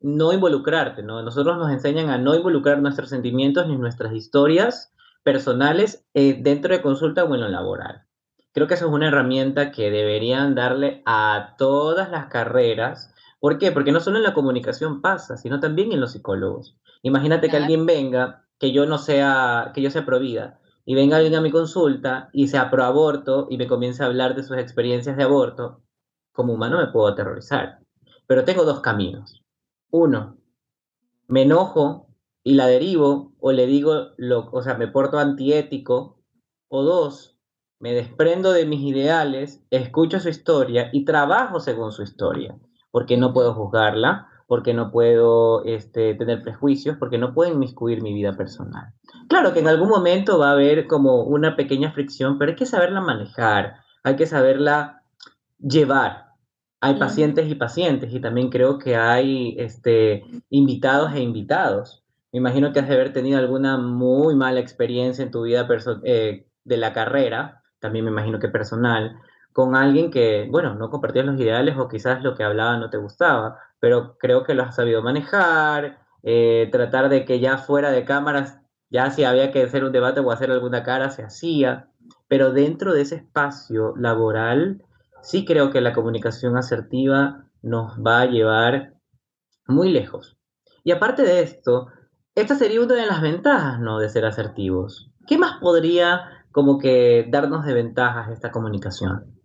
no 0.00 0.32
involucrarte, 0.32 1.04
¿no? 1.04 1.22
Nosotros 1.22 1.58
nos 1.58 1.70
enseñan 1.70 2.10
a 2.10 2.18
no 2.18 2.34
involucrar 2.34 2.82
nuestros 2.82 3.10
sentimientos 3.10 3.68
ni 3.68 3.76
nuestras 3.76 4.12
historias 4.14 4.92
personales 5.22 6.04
eh, 6.12 6.42
dentro 6.42 6.74
de 6.74 6.82
consulta 6.82 7.22
o 7.22 7.32
en 7.36 7.42
lo 7.42 7.48
laboral. 7.48 8.02
Creo 8.52 8.66
que 8.66 8.74
eso 8.74 8.86
es 8.86 8.92
una 8.92 9.08
herramienta 9.08 9.72
que 9.72 9.90
deberían 9.90 10.54
darle 10.54 11.02
a 11.06 11.54
todas 11.56 12.10
las 12.10 12.26
carreras. 12.26 13.14
¿Por 13.40 13.58
qué? 13.58 13.72
Porque 13.72 13.92
no 13.92 14.00
solo 14.00 14.18
en 14.18 14.24
la 14.24 14.34
comunicación 14.34 15.00
pasa, 15.00 15.36
sino 15.36 15.58
también 15.58 15.92
en 15.92 16.00
los 16.00 16.12
psicólogos. 16.12 16.76
Imagínate 17.02 17.48
que 17.48 17.56
alguien 17.56 17.86
venga, 17.86 18.46
que 18.58 18.72
yo 18.72 18.86
no 18.86 18.98
sea, 18.98 19.72
que 19.74 19.82
yo 19.82 19.90
sea 19.90 20.04
provida, 20.04 20.60
y 20.84 20.94
venga 20.94 21.16
alguien 21.16 21.34
a 21.34 21.40
mi 21.40 21.50
consulta 21.50 22.28
y 22.32 22.48
sea 22.48 22.70
pro 22.70 22.84
aborto 22.84 23.46
y 23.50 23.56
me 23.56 23.66
comience 23.66 24.02
a 24.02 24.06
hablar 24.06 24.34
de 24.34 24.42
sus 24.42 24.58
experiencias 24.58 25.16
de 25.16 25.22
aborto. 25.22 25.82
Como 26.32 26.52
humano 26.52 26.78
me 26.78 26.88
puedo 26.88 27.08
aterrorizar. 27.08 27.80
Pero 28.26 28.44
tengo 28.44 28.64
dos 28.64 28.80
caminos. 28.80 29.42
Uno, 29.90 30.38
me 31.28 31.42
enojo 31.42 32.08
y 32.42 32.54
la 32.54 32.66
derivo 32.66 33.32
o 33.40 33.52
le 33.52 33.66
digo, 33.66 34.10
lo, 34.16 34.50
o 34.50 34.62
sea, 34.62 34.74
me 34.74 34.88
porto 34.88 35.18
antiético. 35.18 36.18
O 36.68 36.82
dos, 36.82 37.31
me 37.82 37.92
desprendo 37.92 38.52
de 38.52 38.64
mis 38.64 38.80
ideales, 38.80 39.60
escucho 39.70 40.20
su 40.20 40.28
historia 40.28 40.88
y 40.92 41.04
trabajo 41.04 41.58
según 41.58 41.90
su 41.90 42.04
historia, 42.04 42.54
porque 42.92 43.16
no 43.16 43.32
puedo 43.32 43.54
juzgarla, 43.54 44.28
porque 44.46 44.72
no 44.72 44.92
puedo 44.92 45.64
este, 45.64 46.14
tener 46.14 46.42
prejuicios, 46.42 46.96
porque 46.96 47.18
no 47.18 47.34
puedo 47.34 47.52
inmiscuir 47.52 48.00
mi 48.00 48.14
vida 48.14 48.36
personal. 48.36 48.94
Claro 49.28 49.52
que 49.52 49.58
en 49.58 49.66
algún 49.66 49.88
momento 49.88 50.38
va 50.38 50.50
a 50.50 50.52
haber 50.52 50.86
como 50.86 51.24
una 51.24 51.56
pequeña 51.56 51.90
fricción, 51.90 52.38
pero 52.38 52.52
hay 52.52 52.56
que 52.56 52.66
saberla 52.66 53.00
manejar, 53.00 53.78
hay 54.04 54.14
que 54.14 54.26
saberla 54.26 55.02
llevar. 55.58 56.26
Hay 56.80 56.94
pacientes 56.94 57.50
y 57.50 57.56
pacientes 57.56 58.12
y 58.14 58.20
también 58.20 58.48
creo 58.48 58.78
que 58.78 58.94
hay 58.94 59.56
este, 59.58 60.22
invitados 60.50 61.14
e 61.14 61.20
invitados. 61.20 62.04
me 62.32 62.38
imagino 62.38 62.72
que 62.72 62.78
has 62.78 62.88
de 62.88 62.94
haber 62.94 63.12
tenido 63.12 63.38
alguna 63.38 63.76
muy 63.76 64.36
mala 64.36 64.60
experiencia 64.60 65.24
en 65.24 65.32
tu 65.32 65.42
vida 65.42 65.66
eh, 66.04 66.46
de 66.62 66.76
la 66.76 66.92
carrera, 66.92 67.61
también 67.82 68.04
me 68.04 68.12
imagino 68.12 68.38
que 68.38 68.48
personal, 68.48 69.18
con 69.52 69.74
alguien 69.74 70.10
que, 70.10 70.48
bueno, 70.50 70.74
no 70.74 70.88
compartías 70.88 71.26
los 71.26 71.38
ideales 71.38 71.76
o 71.76 71.88
quizás 71.88 72.22
lo 72.22 72.34
que 72.36 72.44
hablaba 72.44 72.78
no 72.78 72.88
te 72.88 72.96
gustaba, 72.96 73.58
pero 73.80 74.16
creo 74.18 74.44
que 74.44 74.54
lo 74.54 74.62
has 74.62 74.76
sabido 74.76 75.02
manejar, 75.02 75.98
eh, 76.22 76.68
tratar 76.70 77.08
de 77.08 77.24
que 77.24 77.40
ya 77.40 77.58
fuera 77.58 77.90
de 77.90 78.04
cámaras, 78.04 78.60
ya 78.88 79.10
si 79.10 79.24
había 79.24 79.50
que 79.50 79.64
hacer 79.64 79.84
un 79.84 79.92
debate 79.92 80.20
o 80.20 80.30
hacer 80.30 80.52
alguna 80.52 80.84
cara, 80.84 81.10
se 81.10 81.24
hacía, 81.24 81.88
pero 82.28 82.52
dentro 82.52 82.94
de 82.94 83.02
ese 83.02 83.16
espacio 83.16 83.94
laboral, 83.96 84.84
sí 85.20 85.44
creo 85.44 85.70
que 85.70 85.80
la 85.80 85.92
comunicación 85.92 86.56
asertiva 86.56 87.44
nos 87.62 87.98
va 87.98 88.20
a 88.20 88.26
llevar 88.26 88.94
muy 89.66 89.90
lejos. 89.90 90.36
Y 90.84 90.92
aparte 90.92 91.22
de 91.22 91.42
esto, 91.42 91.88
esta 92.36 92.54
sería 92.54 92.80
una 92.80 92.94
de 92.94 93.06
las 93.06 93.20
ventajas, 93.20 93.80
¿no? 93.80 93.98
De 93.98 94.08
ser 94.08 94.24
asertivos. 94.24 95.10
¿Qué 95.26 95.36
más 95.36 95.58
podría 95.60 96.41
como 96.52 96.78
que 96.78 97.26
darnos 97.28 97.64
de 97.64 97.74
ventajas 97.74 98.30
esta 98.30 98.50
comunicación? 98.50 99.42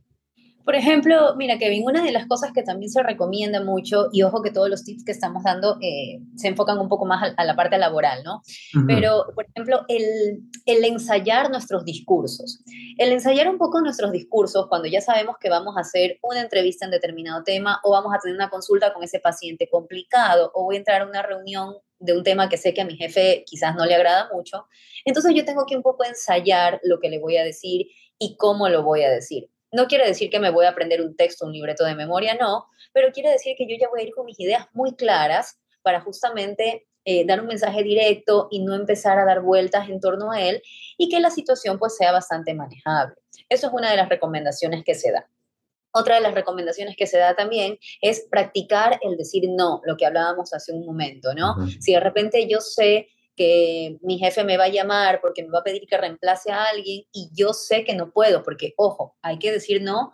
Por 0.67 0.75
ejemplo, 0.75 1.33
mira, 1.37 1.57
Kevin, 1.57 1.85
una 1.85 2.03
de 2.03 2.11
las 2.11 2.27
cosas 2.27 2.51
que 2.51 2.61
también 2.61 2.91
se 2.91 3.01
recomienda 3.01 3.63
mucho, 3.63 4.09
y 4.11 4.23
ojo 4.23 4.41
que 4.41 4.51
todos 4.51 4.69
los 4.69 4.83
tips 4.83 5.05
que 5.05 5.13
estamos 5.13 5.41
dando 5.43 5.77
eh, 5.79 6.19
se 6.35 6.49
enfocan 6.49 6.77
un 6.77 6.89
poco 6.89 7.05
más 7.05 7.33
a, 7.37 7.45
la 7.45 7.55
parte 7.55 7.77
laboral, 7.77 8.21
¿no? 8.25 8.41
Pero, 8.85 9.27
por 9.33 9.45
ejemplo, 9.45 9.85
el, 9.87 10.41
el, 10.65 10.83
ensayar 10.83 11.49
nuestros 11.49 11.85
discursos. 11.85 12.65
El 12.97 13.13
ensayar 13.13 13.47
un 13.47 13.57
poco 13.57 13.79
nuestros 13.79 14.11
discursos 14.11 14.67
cuando 14.67 14.89
ya 14.89 14.99
sabemos 14.99 15.37
que 15.39 15.49
vamos 15.49 15.77
a 15.77 15.79
hacer 15.79 16.19
una 16.21 16.41
entrevista 16.41 16.83
en 16.83 16.91
determinado 16.91 17.43
tema 17.45 17.79
o 17.85 17.91
vamos 17.91 18.13
a 18.13 18.19
tener 18.19 18.35
una 18.35 18.49
consulta 18.49 18.93
con 18.93 19.05
ese 19.05 19.21
paciente 19.21 19.69
complicado 19.71 20.51
o 20.53 20.65
voy 20.65 20.75
a 20.75 20.79
entrar 20.79 21.03
a 21.03 21.07
una 21.07 21.21
reunión 21.21 21.75
de 21.99 22.13
un 22.13 22.23
tema 22.23 22.49
que 22.49 22.57
sé 22.57 22.73
que 22.73 22.81
a 22.81 22.85
mi 22.85 22.95
jefe 22.95 23.43
quizás 23.45 23.75
no 23.75 23.85
le 23.85 23.95
agrada 23.95 24.29
mucho. 24.33 24.67
Entonces 25.05 25.33
yo 25.35 25.45
tengo 25.45 25.65
que 25.65 25.75
un 25.75 25.83
poco 25.83 26.03
ensayar 26.05 26.79
lo 26.83 26.99
que 26.99 27.09
le 27.09 27.19
voy 27.19 27.37
a 27.37 27.43
decir 27.43 27.87
y 28.19 28.35
cómo 28.37 28.69
lo 28.69 28.83
voy 28.83 29.03
a 29.03 29.09
decir. 29.09 29.49
No 29.71 29.87
quiere 29.87 30.07
decir 30.07 30.29
que 30.29 30.39
me 30.39 30.49
voy 30.49 30.65
a 30.65 30.69
aprender 30.69 31.01
un 31.01 31.15
texto, 31.15 31.45
un 31.45 31.53
libreto 31.53 31.83
de 31.85 31.95
memoria, 31.95 32.35
no, 32.35 32.65
pero 32.93 33.11
quiere 33.11 33.29
decir 33.29 33.55
que 33.57 33.67
yo 33.67 33.75
ya 33.79 33.89
voy 33.89 34.01
a 34.01 34.03
ir 34.03 34.13
con 34.13 34.25
mis 34.25 34.39
ideas 34.39 34.67
muy 34.73 34.95
claras 34.95 35.59
para 35.81 36.01
justamente 36.01 36.87
eh, 37.05 37.25
dar 37.25 37.41
un 37.41 37.47
mensaje 37.47 37.83
directo 37.83 38.47
y 38.51 38.63
no 38.63 38.75
empezar 38.75 39.17
a 39.17 39.25
dar 39.25 39.41
vueltas 39.41 39.89
en 39.89 39.99
torno 39.99 40.31
a 40.31 40.41
él 40.41 40.61
y 40.97 41.09
que 41.09 41.19
la 41.19 41.29
situación 41.29 41.79
pues 41.79 41.95
sea 41.95 42.11
bastante 42.11 42.53
manejable. 42.53 43.15
Eso 43.49 43.67
es 43.67 43.73
una 43.73 43.89
de 43.89 43.97
las 43.97 44.09
recomendaciones 44.09 44.83
que 44.83 44.95
se 44.95 45.11
da. 45.11 45.29
Otra 45.97 46.15
de 46.15 46.21
las 46.21 46.33
recomendaciones 46.33 46.95
que 46.95 47.07
se 47.07 47.17
da 47.17 47.35
también 47.35 47.77
es 48.01 48.27
practicar 48.29 48.99
el 49.01 49.17
decir 49.17 49.43
no, 49.49 49.81
lo 49.85 49.97
que 49.97 50.05
hablábamos 50.05 50.53
hace 50.53 50.73
un 50.73 50.85
momento, 50.85 51.33
¿no? 51.33 51.55
Si 51.79 51.93
de 51.93 51.99
repente 51.99 52.47
yo 52.47 52.59
sé 52.59 53.07
que 53.35 53.97
mi 54.01 54.17
jefe 54.17 54.43
me 54.43 54.57
va 54.57 54.65
a 54.65 54.69
llamar 54.69 55.21
porque 55.21 55.43
me 55.43 55.51
va 55.51 55.59
a 55.59 55.63
pedir 55.63 55.85
que 55.87 55.97
reemplace 55.97 56.51
a 56.51 56.63
alguien 56.65 57.03
y 57.11 57.29
yo 57.33 57.53
sé 57.53 57.83
que 57.83 57.93
no 57.93 58.11
puedo, 58.11 58.43
porque, 58.43 58.73
ojo, 58.77 59.15
hay 59.21 59.37
que 59.37 59.51
decir 59.51 59.81
no 59.81 60.11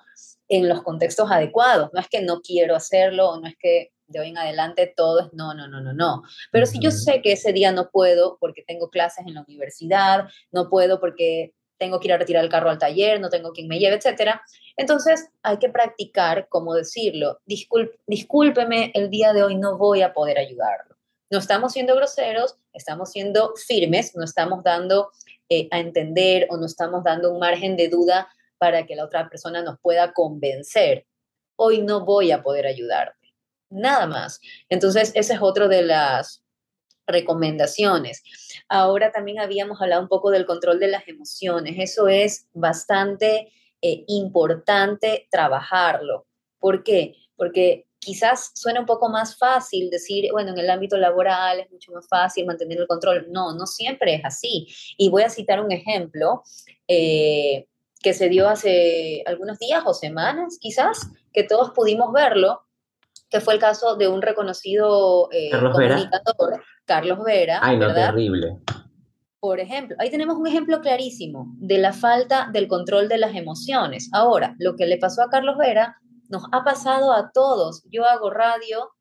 en 0.50 0.67
los 0.67 0.84
contextos 0.84 1.32
adecuados. 1.32 1.89
No 1.93 2.00
es 2.02 2.08
que 2.10 2.22
no 2.22 2.41
quiero 2.41 2.76
hacerlo 2.76 3.30
o 3.30 3.39
no 3.39 3.48
es 3.48 3.56
que 3.58 3.93
de 4.08 4.19
hoy 4.19 4.30
en 4.30 4.38
adelante 4.38 4.93
todo 4.96 5.22
es 5.22 5.34
no, 5.34 5.54
no, 5.54 5.67
no, 5.67 5.82
no, 5.82 5.93
no. 5.93 6.24
Pero 6.52 6.65
si 6.65 6.80
yo 6.80 6.91
sé 6.91 7.22
que 7.22 7.32
ese 7.32 7.54
día 7.54 7.72
no 7.72 7.89
puedo 7.89 8.38
porque 8.39 8.62
tengo 8.62 8.89
clases 8.89 9.26
en 9.26 9.34
la 9.34 9.46
universidad, 9.48 10.28
no 10.52 10.69
puedo 10.69 11.00
porque 11.00 11.54
tengo 11.77 11.99
que 11.99 12.07
ir 12.07 12.13
a 12.13 12.17
retirar 12.17 12.43
el 12.43 12.49
carro 12.49 12.69
al 12.69 12.77
taller, 12.77 13.19
no 13.19 13.29
tengo 13.29 13.51
quien 13.51 13.67
me 13.67 13.79
lleve, 13.79 13.95
etcétera. 13.95 14.41
Entonces 14.77 15.29
hay 15.41 15.57
que 15.57 15.69
practicar 15.69 16.47
cómo 16.49 16.73
decirlo. 16.73 17.41
discúlpeme, 17.45 18.91
el 18.93 19.09
día 19.09 19.33
de 19.33 19.43
hoy 19.43 19.55
no 19.55 19.77
voy 19.77 20.01
a 20.01 20.13
poder 20.13 20.38
ayudarlo. 20.38 20.95
No 21.29 21.39
estamos 21.39 21.73
siendo 21.73 21.95
groseros, 21.95 22.57
estamos 22.73 23.12
siendo 23.12 23.53
firmes, 23.55 24.15
no 24.15 24.23
estamos 24.23 24.63
dando 24.63 25.12
eh, 25.49 25.67
a 25.71 25.79
entender 25.79 26.47
o 26.49 26.57
no 26.57 26.65
estamos 26.65 27.03
dando 27.03 27.31
un 27.31 27.39
margen 27.39 27.75
de 27.75 27.89
duda 27.89 28.29
para 28.57 28.86
que 28.86 28.95
la 28.95 29.05
otra 29.05 29.29
persona 29.29 29.62
nos 29.62 29.79
pueda 29.79 30.13
convencer. 30.13 31.05
Hoy 31.55 31.81
no 31.81 32.05
voy 32.05 32.31
a 32.31 32.43
poder 32.43 32.67
ayudarte. 32.67 33.33
Nada 33.69 34.05
más. 34.05 34.39
Entonces, 34.69 35.12
esa 35.15 35.33
es 35.33 35.41
otra 35.41 35.67
de 35.67 35.81
las 35.81 36.42
recomendaciones. 37.07 38.23
Ahora 38.69 39.11
también 39.11 39.39
habíamos 39.39 39.81
hablado 39.81 40.01
un 40.01 40.07
poco 40.07 40.31
del 40.31 40.45
control 40.45 40.79
de 40.79 40.87
las 40.87 41.07
emociones. 41.07 41.75
Eso 41.77 42.07
es 42.07 42.47
bastante 42.53 43.51
eh, 43.81 44.03
importante 44.07 45.27
trabajarlo. 45.29 46.25
¿Por 46.59 46.83
qué? 46.83 47.15
Porque 47.35 47.85
quizás 47.99 48.51
suena 48.53 48.81
un 48.81 48.85
poco 48.85 49.09
más 49.09 49.37
fácil 49.37 49.89
decir, 49.89 50.29
bueno, 50.31 50.51
en 50.51 50.57
el 50.57 50.69
ámbito 50.69 50.97
laboral 50.97 51.59
es 51.59 51.71
mucho 51.71 51.91
más 51.91 52.07
fácil 52.07 52.45
mantener 52.45 52.79
el 52.79 52.87
control. 52.87 53.27
No, 53.29 53.53
no 53.53 53.65
siempre 53.65 54.15
es 54.15 54.25
así. 54.25 54.67
Y 54.97 55.09
voy 55.09 55.23
a 55.23 55.29
citar 55.29 55.61
un 55.61 55.71
ejemplo 55.71 56.43
eh, 56.87 57.67
que 58.01 58.13
se 58.13 58.29
dio 58.29 58.49
hace 58.49 59.23
algunos 59.25 59.57
días 59.59 59.83
o 59.85 59.93
semanas, 59.93 60.57
quizás, 60.59 61.07
que 61.31 61.43
todos 61.43 61.71
pudimos 61.71 62.11
verlo, 62.11 62.63
que 63.34 63.41
fue 63.41 63.56
el 63.56 63.60
caso 63.60 63.96
de 63.96 64.08
un 64.08 64.22
reconocido 64.22 65.28
eh, 65.32 65.50
Carlos 65.50 65.72
comunicador, 65.74 66.52
Vera. 66.52 66.63
Carlos 66.86 67.24
Vera. 67.26 67.60
Ay, 67.63 67.78
no, 67.78 67.91
terrible. 67.91 68.60
Por 69.39 69.60
ejemplo, 69.60 69.96
ahí 69.98 70.12
tenemos 70.12 70.38
un 70.38 70.46
ejemplo 70.46 70.82
clarísimo 70.82 71.48
de 71.58 71.80
la 71.80 71.93
falta 71.93 72.52
del 72.54 72.67
control 72.67 73.10
de 73.10 73.17
las 73.17 73.36
emociones. 73.36 74.08
Ahora, 74.13 74.56
lo 74.60 74.76
que 74.76 74.86
le 74.86 75.00
pasó 75.00 75.24
a 75.24 75.32
Carlos 75.32 75.58
Vera 75.58 75.98
nos 76.30 76.43
ha 76.52 76.63
pasado 76.63 77.12
a 77.12 77.32
todos. 77.34 77.84
Yo 77.89 78.06
hago 78.06 78.30
radio, 78.30 78.91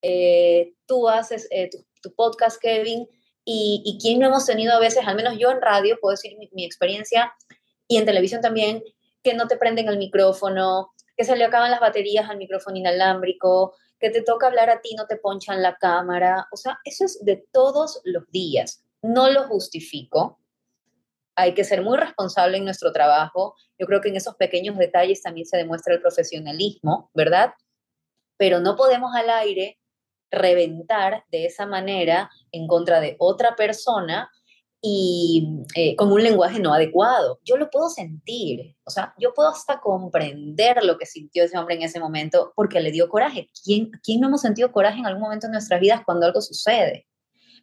eh, 0.00 0.72
tú 0.86 1.10
haces 1.10 1.46
eh, 1.50 1.68
tu, 2.02 2.14
podcast, 2.14 2.58
Kevin, 2.62 3.06
y, 3.44 3.82
y 3.84 3.98
quién 4.00 4.20
no 4.20 4.28
hemos 4.28 4.46
tenido 4.46 4.72
a 4.72 4.80
veces, 4.80 5.06
al 5.06 5.16
menos 5.16 5.36
yo 5.38 5.50
en 5.50 5.60
radio, 5.60 5.98
puedo 6.00 6.12
decir 6.12 6.32
mi, 6.52 6.64
experiencia, 6.64 7.30
y 7.86 7.98
en 7.98 8.06
televisión 8.06 8.40
también, 8.40 8.82
que 9.22 9.34
no 9.34 9.48
te 9.48 9.58
prenden 9.58 9.88
el 9.88 9.98
micrófono, 9.98 10.94
que 11.14 11.24
se 11.24 11.36
le 11.36 11.44
acaban 11.44 11.70
las 11.70 11.80
baterías 11.80 12.30
al 12.30 12.38
micrófono 12.38 12.78
inalámbrico, 12.78 13.74
que 14.02 14.10
te 14.10 14.22
toca 14.22 14.48
hablar 14.48 14.68
a 14.68 14.80
ti, 14.80 14.96
no 14.96 15.06
te 15.06 15.16
ponchan 15.16 15.62
la 15.62 15.76
cámara. 15.76 16.48
O 16.50 16.56
sea, 16.56 16.80
eso 16.84 17.04
es 17.04 17.24
de 17.24 17.46
todos 17.52 18.00
los 18.02 18.28
días. 18.32 18.84
No 19.00 19.30
lo 19.30 19.44
justifico, 19.44 20.40
hay 21.36 21.54
que 21.54 21.64
ser 21.64 21.82
muy 21.82 21.96
responsable 21.96 22.58
en 22.58 22.64
nuestro 22.64 22.92
trabajo. 22.92 23.54
Yo 23.78 23.86
creo 23.86 24.00
que 24.00 24.08
en 24.08 24.16
esos 24.16 24.34
pequeños 24.34 24.76
detalles 24.76 25.22
también 25.22 25.46
se 25.46 25.56
demuestra 25.56 25.94
el 25.94 26.00
profesionalismo, 26.00 27.10
¿verdad? 27.14 27.54
Pero 28.36 28.60
no 28.60 28.76
podemos 28.76 29.14
al 29.14 29.30
aire 29.30 29.78
reventar 30.30 31.24
de 31.30 31.46
esa 31.46 31.64
manera 31.64 32.28
en 32.50 32.66
contra 32.66 33.00
de 33.00 33.16
otra 33.18 33.54
persona 33.54 34.30
y 34.84 35.62
eh, 35.76 35.94
con 35.94 36.10
un 36.10 36.22
lenguaje 36.22 36.58
no 36.58 36.74
adecuado. 36.74 37.38
Yo 37.44 37.56
lo 37.56 37.70
puedo 37.70 37.88
sentir, 37.88 38.76
o 38.84 38.90
sea, 38.90 39.14
yo 39.16 39.32
puedo 39.32 39.48
hasta 39.48 39.80
comprender 39.80 40.84
lo 40.84 40.98
que 40.98 41.06
sintió 41.06 41.44
ese 41.44 41.56
hombre 41.56 41.76
en 41.76 41.82
ese 41.82 42.00
momento 42.00 42.52
porque 42.56 42.80
le 42.80 42.90
dio 42.90 43.08
coraje. 43.08 43.48
¿Quién, 43.64 43.92
¿Quién 44.02 44.20
no 44.20 44.26
hemos 44.26 44.40
sentido 44.40 44.72
coraje 44.72 44.98
en 44.98 45.06
algún 45.06 45.22
momento 45.22 45.46
de 45.46 45.52
nuestras 45.52 45.80
vidas 45.80 46.02
cuando 46.04 46.26
algo 46.26 46.40
sucede? 46.40 47.06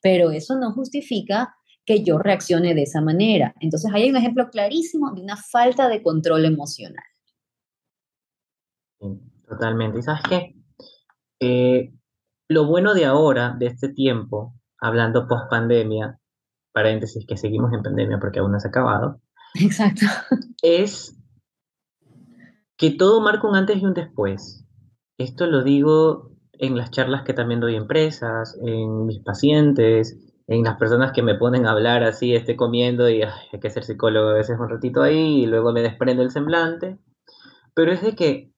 Pero 0.02 0.32
eso 0.32 0.58
no 0.58 0.72
justifica 0.72 1.54
que 1.86 2.04
yo 2.04 2.20
reaccione 2.20 2.74
de 2.74 2.84
esa 2.84 3.02
manera. 3.02 3.54
Entonces, 3.60 3.92
ahí 3.94 4.04
hay 4.04 4.10
un 4.12 4.18
ejemplo 4.18 4.50
clarísimo 4.50 5.12
de 5.14 5.22
una 5.22 5.36
falta 5.36 5.90
de 5.90 6.02
control 6.02 6.46
emocional. 6.46 7.04
Totalmente. 9.46 10.00
¿Y 10.00 10.02
sabes 10.04 10.22
qué? 10.30 10.56
Eh, 11.42 11.92
lo 12.48 12.66
bueno 12.68 12.94
de 12.94 13.06
ahora, 13.06 13.56
de 13.60 13.68
este 13.68 13.90
tiempo, 13.90 14.54
hablando 14.80 15.28
post 15.28 15.50
pandemia, 15.50 16.20
paréntesis 16.72 17.26
que 17.28 17.38
seguimos 17.38 17.74
en 17.74 17.84
pandemia 17.84 18.20
porque 18.20 18.40
aún 18.40 18.52
no 18.52 18.60
se 18.60 18.68
ha 18.68 18.70
acabado. 18.70 19.22
Exacto. 19.56 20.06
Es 20.62 21.18
que 22.78 22.92
todo 22.92 23.22
marca 23.22 23.48
un 23.48 23.56
antes 23.56 23.78
y 23.78 23.86
un 23.86 23.94
después. 23.94 24.66
Esto 25.18 25.48
lo 25.48 25.64
digo 25.64 26.32
en 26.54 26.78
las 26.78 26.92
charlas 26.92 27.24
que 27.24 27.34
también 27.34 27.60
doy 27.60 27.76
a 27.76 27.80
empresas, 27.80 28.58
en 28.62 29.06
mis 29.06 29.20
pacientes, 29.20 30.18
en 30.48 30.64
las 30.64 30.78
personas 30.78 31.12
que 31.12 31.22
me 31.22 31.36
ponen 31.36 31.66
a 31.66 31.72
hablar 31.72 32.04
así, 32.04 32.34
esté 32.34 32.56
comiendo 32.56 33.10
y 33.10 33.22
hay 33.22 33.60
que 33.62 33.70
ser 33.70 33.84
psicólogo 33.84 34.30
a 34.30 34.34
veces 34.34 34.58
un 34.60 34.70
ratito 34.70 35.02
ahí 35.02 35.44
y 35.44 35.46
luego 35.46 35.72
me 35.72 35.82
desprendo 35.82 36.24
el 36.24 36.32
semblante, 36.32 36.98
pero 37.74 37.92
es 37.92 38.02
de 38.02 38.16
que 38.16 38.52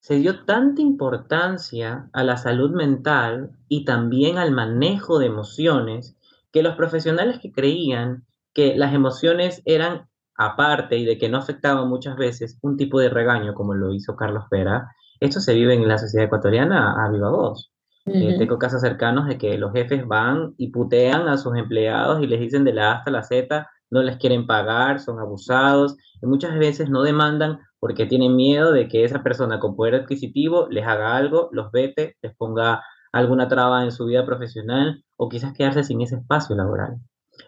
se 0.00 0.16
dio 0.16 0.44
tanta 0.44 0.80
importancia 0.82 2.08
a 2.12 2.24
la 2.24 2.36
salud 2.36 2.70
mental 2.70 3.56
y 3.68 3.84
también 3.84 4.38
al 4.38 4.52
manejo 4.52 5.18
de 5.18 5.26
emociones 5.26 6.16
que 6.54 6.62
los 6.62 6.76
profesionales 6.76 7.40
que 7.42 7.50
creían 7.50 8.24
que 8.54 8.76
las 8.76 8.94
emociones 8.94 9.60
eran 9.64 10.06
aparte 10.36 10.96
y 10.96 11.04
de 11.04 11.18
que 11.18 11.28
no 11.28 11.38
afectaban 11.38 11.88
muchas 11.88 12.16
veces 12.16 12.58
un 12.62 12.76
tipo 12.76 13.00
de 13.00 13.08
regaño 13.08 13.54
como 13.54 13.74
lo 13.74 13.92
hizo 13.92 14.14
Carlos 14.14 14.44
Pera, 14.48 14.88
esto 15.18 15.40
se 15.40 15.52
vive 15.52 15.74
en 15.74 15.88
la 15.88 15.98
sociedad 15.98 16.26
ecuatoriana 16.26 17.04
a 17.04 17.10
viva 17.10 17.28
voz. 17.28 17.72
Eh, 18.06 18.36
tengo 18.38 18.58
casos 18.58 18.82
cercanos 18.82 19.26
de 19.26 19.36
que 19.36 19.58
los 19.58 19.72
jefes 19.72 20.06
van 20.06 20.54
y 20.56 20.68
putean 20.68 21.26
a 21.26 21.38
sus 21.38 21.56
empleados 21.56 22.22
y 22.22 22.28
les 22.28 22.38
dicen 22.38 22.62
de 22.62 22.74
la 22.74 22.92
A 22.92 22.94
hasta 22.98 23.10
la 23.10 23.24
Z, 23.24 23.68
no 23.90 24.02
les 24.02 24.16
quieren 24.18 24.46
pagar, 24.46 25.00
son 25.00 25.18
abusados, 25.18 25.96
y 26.22 26.26
muchas 26.26 26.56
veces 26.56 26.88
no 26.88 27.02
demandan 27.02 27.58
porque 27.80 28.06
tienen 28.06 28.36
miedo 28.36 28.70
de 28.70 28.86
que 28.86 29.04
esa 29.04 29.24
persona 29.24 29.58
con 29.58 29.74
poder 29.74 29.96
adquisitivo 29.96 30.68
les 30.70 30.86
haga 30.86 31.16
algo, 31.16 31.48
los 31.50 31.72
vete, 31.72 32.16
les 32.22 32.36
ponga 32.36 32.82
alguna 33.12 33.48
traba 33.48 33.84
en 33.84 33.92
su 33.92 34.06
vida 34.06 34.26
profesional 34.26 35.02
o 35.16 35.28
quizás 35.28 35.52
quedarse 35.52 35.84
sin 35.84 36.00
ese 36.00 36.16
espacio 36.16 36.56
laboral. 36.56 36.96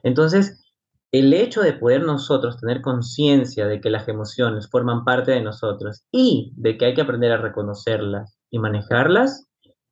Entonces, 0.02 0.62
el 1.12 1.32
hecho 1.32 1.62
de 1.62 1.72
poder 1.72 2.02
nosotros 2.02 2.58
tener 2.58 2.82
conciencia 2.82 3.66
de 3.66 3.80
que 3.80 3.90
las 3.90 4.08
emociones 4.08 4.68
forman 4.70 5.04
parte 5.04 5.32
de 5.32 5.40
nosotros 5.40 6.04
y 6.10 6.52
de 6.56 6.76
que 6.76 6.86
hay 6.86 6.94
que 6.94 7.02
aprender 7.02 7.32
a 7.32 7.38
reconocerlas 7.38 8.36
y 8.50 8.58
manejarlas, 8.58 9.46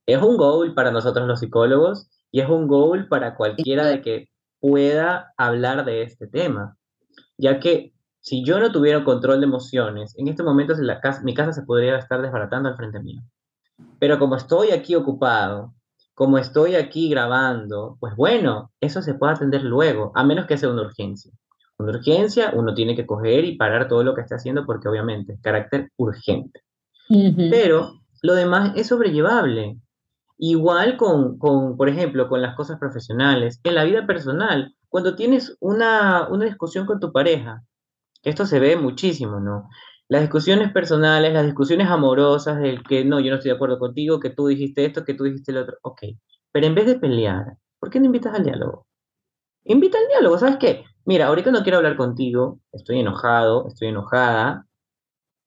es 0.07 0.21
un 0.21 0.37
goal 0.37 0.75
para 0.75 0.91
nosotros 0.91 1.27
los 1.27 1.41
psicólogos 1.41 2.09
y 2.31 2.41
es 2.41 2.49
un 2.49 2.67
goal 2.67 3.09
para 3.09 3.37
cualquiera 3.37 3.87
de 3.87 4.03
que 4.03 4.29
pueda 4.61 5.33
hablar 5.37 5.85
de 5.85 6.03
este 6.03 6.27
tema, 6.27 6.77
ya 7.39 7.61
que 7.61 7.95
si 8.21 8.45
yo 8.45 8.59
no 8.59 8.73
tuviera 8.73 9.05
control 9.05 9.41
de 9.41 9.47
emociones, 9.47 10.15
en 10.19 10.29
este 10.29 10.43
momento 10.43 10.75
la 10.79 11.01
casa, 11.01 11.23
mi 11.23 11.35
casa 11.35 11.53
se 11.53 11.63
podría 11.63 11.97
estar 11.99 12.23
desbaratando 12.23 12.71
al 12.71 12.77
frente 12.77 12.99
mío. 13.01 13.21
Pero 13.99 14.19
como 14.19 14.37
estoy 14.37 14.71
aquí 14.71 14.95
ocupado, 14.95 15.75
como 16.15 16.39
estoy 16.39 16.77
aquí 16.77 17.09
grabando, 17.09 17.97
pues 18.01 18.15
bueno, 18.17 18.71
eso 18.81 19.03
se 19.03 19.15
puede 19.15 19.35
atender 19.35 19.63
luego, 19.63 20.13
a 20.15 20.25
menos 20.25 20.47
que 20.47 20.57
sea 20.57 20.71
una 20.71 20.83
urgencia. 20.83 21.33
Una 21.77 21.91
urgencia, 21.91 22.53
uno 22.55 22.73
tiene 22.73 22.95
que 22.95 23.05
coger 23.05 23.45
y 23.45 23.57
parar 23.57 23.89
todo 23.89 24.05
lo 24.05 24.15
que 24.15 24.21
está 24.21 24.37
haciendo 24.37 24.65
porque 24.65 24.89
obviamente 24.89 25.33
es 25.33 25.41
carácter 25.41 25.91
urgente. 25.97 26.61
Pero 27.51 28.01
lo 28.23 28.35
demás 28.35 28.73
es 28.77 28.87
sobrellevable. 28.87 29.77
Igual 30.39 30.97
con, 30.97 31.39
con, 31.39 31.77
por 31.77 31.89
ejemplo, 31.89 32.29
con 32.29 32.43
las 32.43 32.55
cosas 32.55 32.79
profesionales, 32.79 33.61
en 33.65 33.75
la 33.75 33.85
vida 33.85 34.07
personal, 34.07 34.75
cuando 34.89 35.17
tienes 35.17 35.57
una, 35.61 36.29
una 36.29 36.45
discusión 36.45 36.87
con 36.87 37.01
tu 37.01 37.13
pareja, 37.13 37.63
esto 38.23 38.47
se 38.47 38.61
ve 38.61 38.77
muchísimo, 38.77 39.41
¿no? 39.41 39.69
Las 40.09 40.21
discusiones 40.21 40.71
personales, 40.73 41.33
las 41.33 41.47
discusiones 41.47 41.89
amorosas, 41.89 42.61
del 42.61 42.83
que 42.83 43.05
no, 43.05 43.21
yo 43.21 43.31
no 43.31 43.37
estoy 43.37 43.51
de 43.51 43.57
acuerdo 43.57 43.79
contigo, 43.79 44.21
que 44.21 44.31
tú 44.31 44.49
dijiste 44.49 44.85
esto, 44.85 45.05
que 45.05 45.15
tú 45.15 45.25
dijiste 45.25 45.53
lo 45.53 45.63
otro, 45.63 45.79
ok. 45.83 46.03
Pero 46.53 46.67
en 46.67 46.75
vez 46.75 46.87
de 46.87 46.99
pelear, 46.99 47.57
¿por 47.81 47.91
qué 47.91 48.01
no 48.01 48.07
invitas 48.07 48.35
al 48.35 48.45
diálogo? 48.45 48.87
Invita 49.65 49.99
al 49.99 50.09
diálogo, 50.09 50.39
¿sabes 50.39 50.59
qué? 50.59 50.85
Mira, 51.07 51.27
ahorita 51.27 51.51
no 51.51 51.63
quiero 51.63 51.79
hablar 51.79 51.97
contigo, 51.97 52.61
estoy 52.73 53.01
enojado, 53.01 53.67
estoy 53.69 53.89
enojada. 53.89 54.67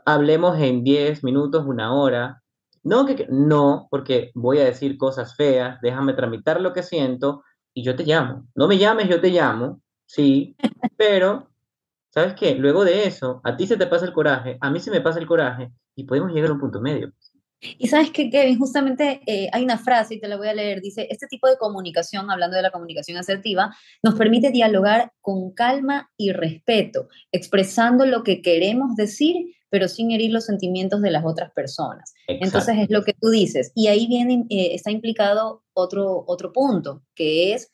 Hablemos 0.06 0.60
en 0.60 0.84
10 0.84 1.24
minutos, 1.24 1.66
una 1.66 1.94
hora. 1.94 2.42
No, 2.84 3.06
que, 3.06 3.28
no, 3.30 3.88
porque 3.92 4.32
voy 4.34 4.60
a 4.60 4.66
decir 4.66 4.98
cosas 4.98 5.36
feas, 5.36 5.80
déjame 5.82 6.14
tramitar 6.14 6.62
lo 6.62 6.74
que 6.74 6.84
siento 6.84 7.44
y 7.74 7.84
yo 7.84 7.96
te 7.96 8.06
llamo. 8.06 8.48
No 8.56 8.68
me 8.68 8.78
llames, 8.78 9.10
yo 9.10 9.22
te 9.22 9.30
llamo, 9.30 9.82
sí, 10.06 10.56
pero 10.98 11.50
¿sabes 12.18 12.34
qué? 12.34 12.56
Luego 12.56 12.84
de 12.84 13.06
eso, 13.06 13.42
a 13.44 13.56
ti 13.56 13.68
se 13.68 13.78
te 13.78 13.86
pasa 13.86 14.04
el 14.06 14.12
coraje, 14.12 14.58
a 14.60 14.72
mí 14.72 14.80
se 14.80 14.90
me 14.90 15.02
pasa 15.02 15.20
el 15.20 15.28
coraje 15.28 15.70
y 15.96 16.06
podemos 16.06 16.32
llegar 16.32 16.50
a 16.50 16.54
un 16.54 16.60
punto 16.60 16.82
medio. 16.82 17.14
Y 17.62 17.88
sabes 17.90 18.10
que, 18.10 18.32
Kevin, 18.32 18.58
justamente 18.58 19.22
eh, 19.28 19.50
hay 19.52 19.64
una 19.64 19.78
frase, 19.78 20.16
y 20.16 20.20
te 20.20 20.28
la 20.28 20.36
voy 20.36 20.48
a 20.48 20.56
leer, 20.56 20.82
dice, 20.82 21.08
este 21.12 21.28
tipo 21.28 21.48
de 21.48 21.58
comunicación, 21.58 22.32
hablando 22.32 22.56
de 22.56 22.64
la 22.64 22.72
comunicación 22.72 23.20
asertiva, 23.20 23.72
nos 24.02 24.16
permite 24.16 24.50
dialogar 24.50 25.12
con 25.22 25.52
calma 25.52 26.10
y 26.18 26.32
respeto, 26.32 27.08
expresando 27.32 28.08
lo 28.08 28.24
que 28.24 28.42
queremos 28.42 28.96
decir, 28.96 29.54
pero 29.70 29.88
sin 29.88 30.10
herir 30.10 30.32
los 30.32 30.46
sentimientos 30.46 31.04
de 31.04 31.12
las 31.12 31.24
otras 31.24 31.52
personas. 31.52 32.16
Entonces 32.28 32.78
es 32.80 32.90
lo 32.90 33.04
que 33.04 33.14
tú 33.14 33.30
dices. 33.30 33.72
Y 33.76 33.90
ahí 33.90 34.08
viene, 34.08 34.46
eh, 34.50 34.74
está 34.74 34.90
implicado 34.90 35.64
otro, 35.74 36.24
otro 36.26 36.52
punto, 36.52 37.04
que 37.14 37.54
es 37.54 37.72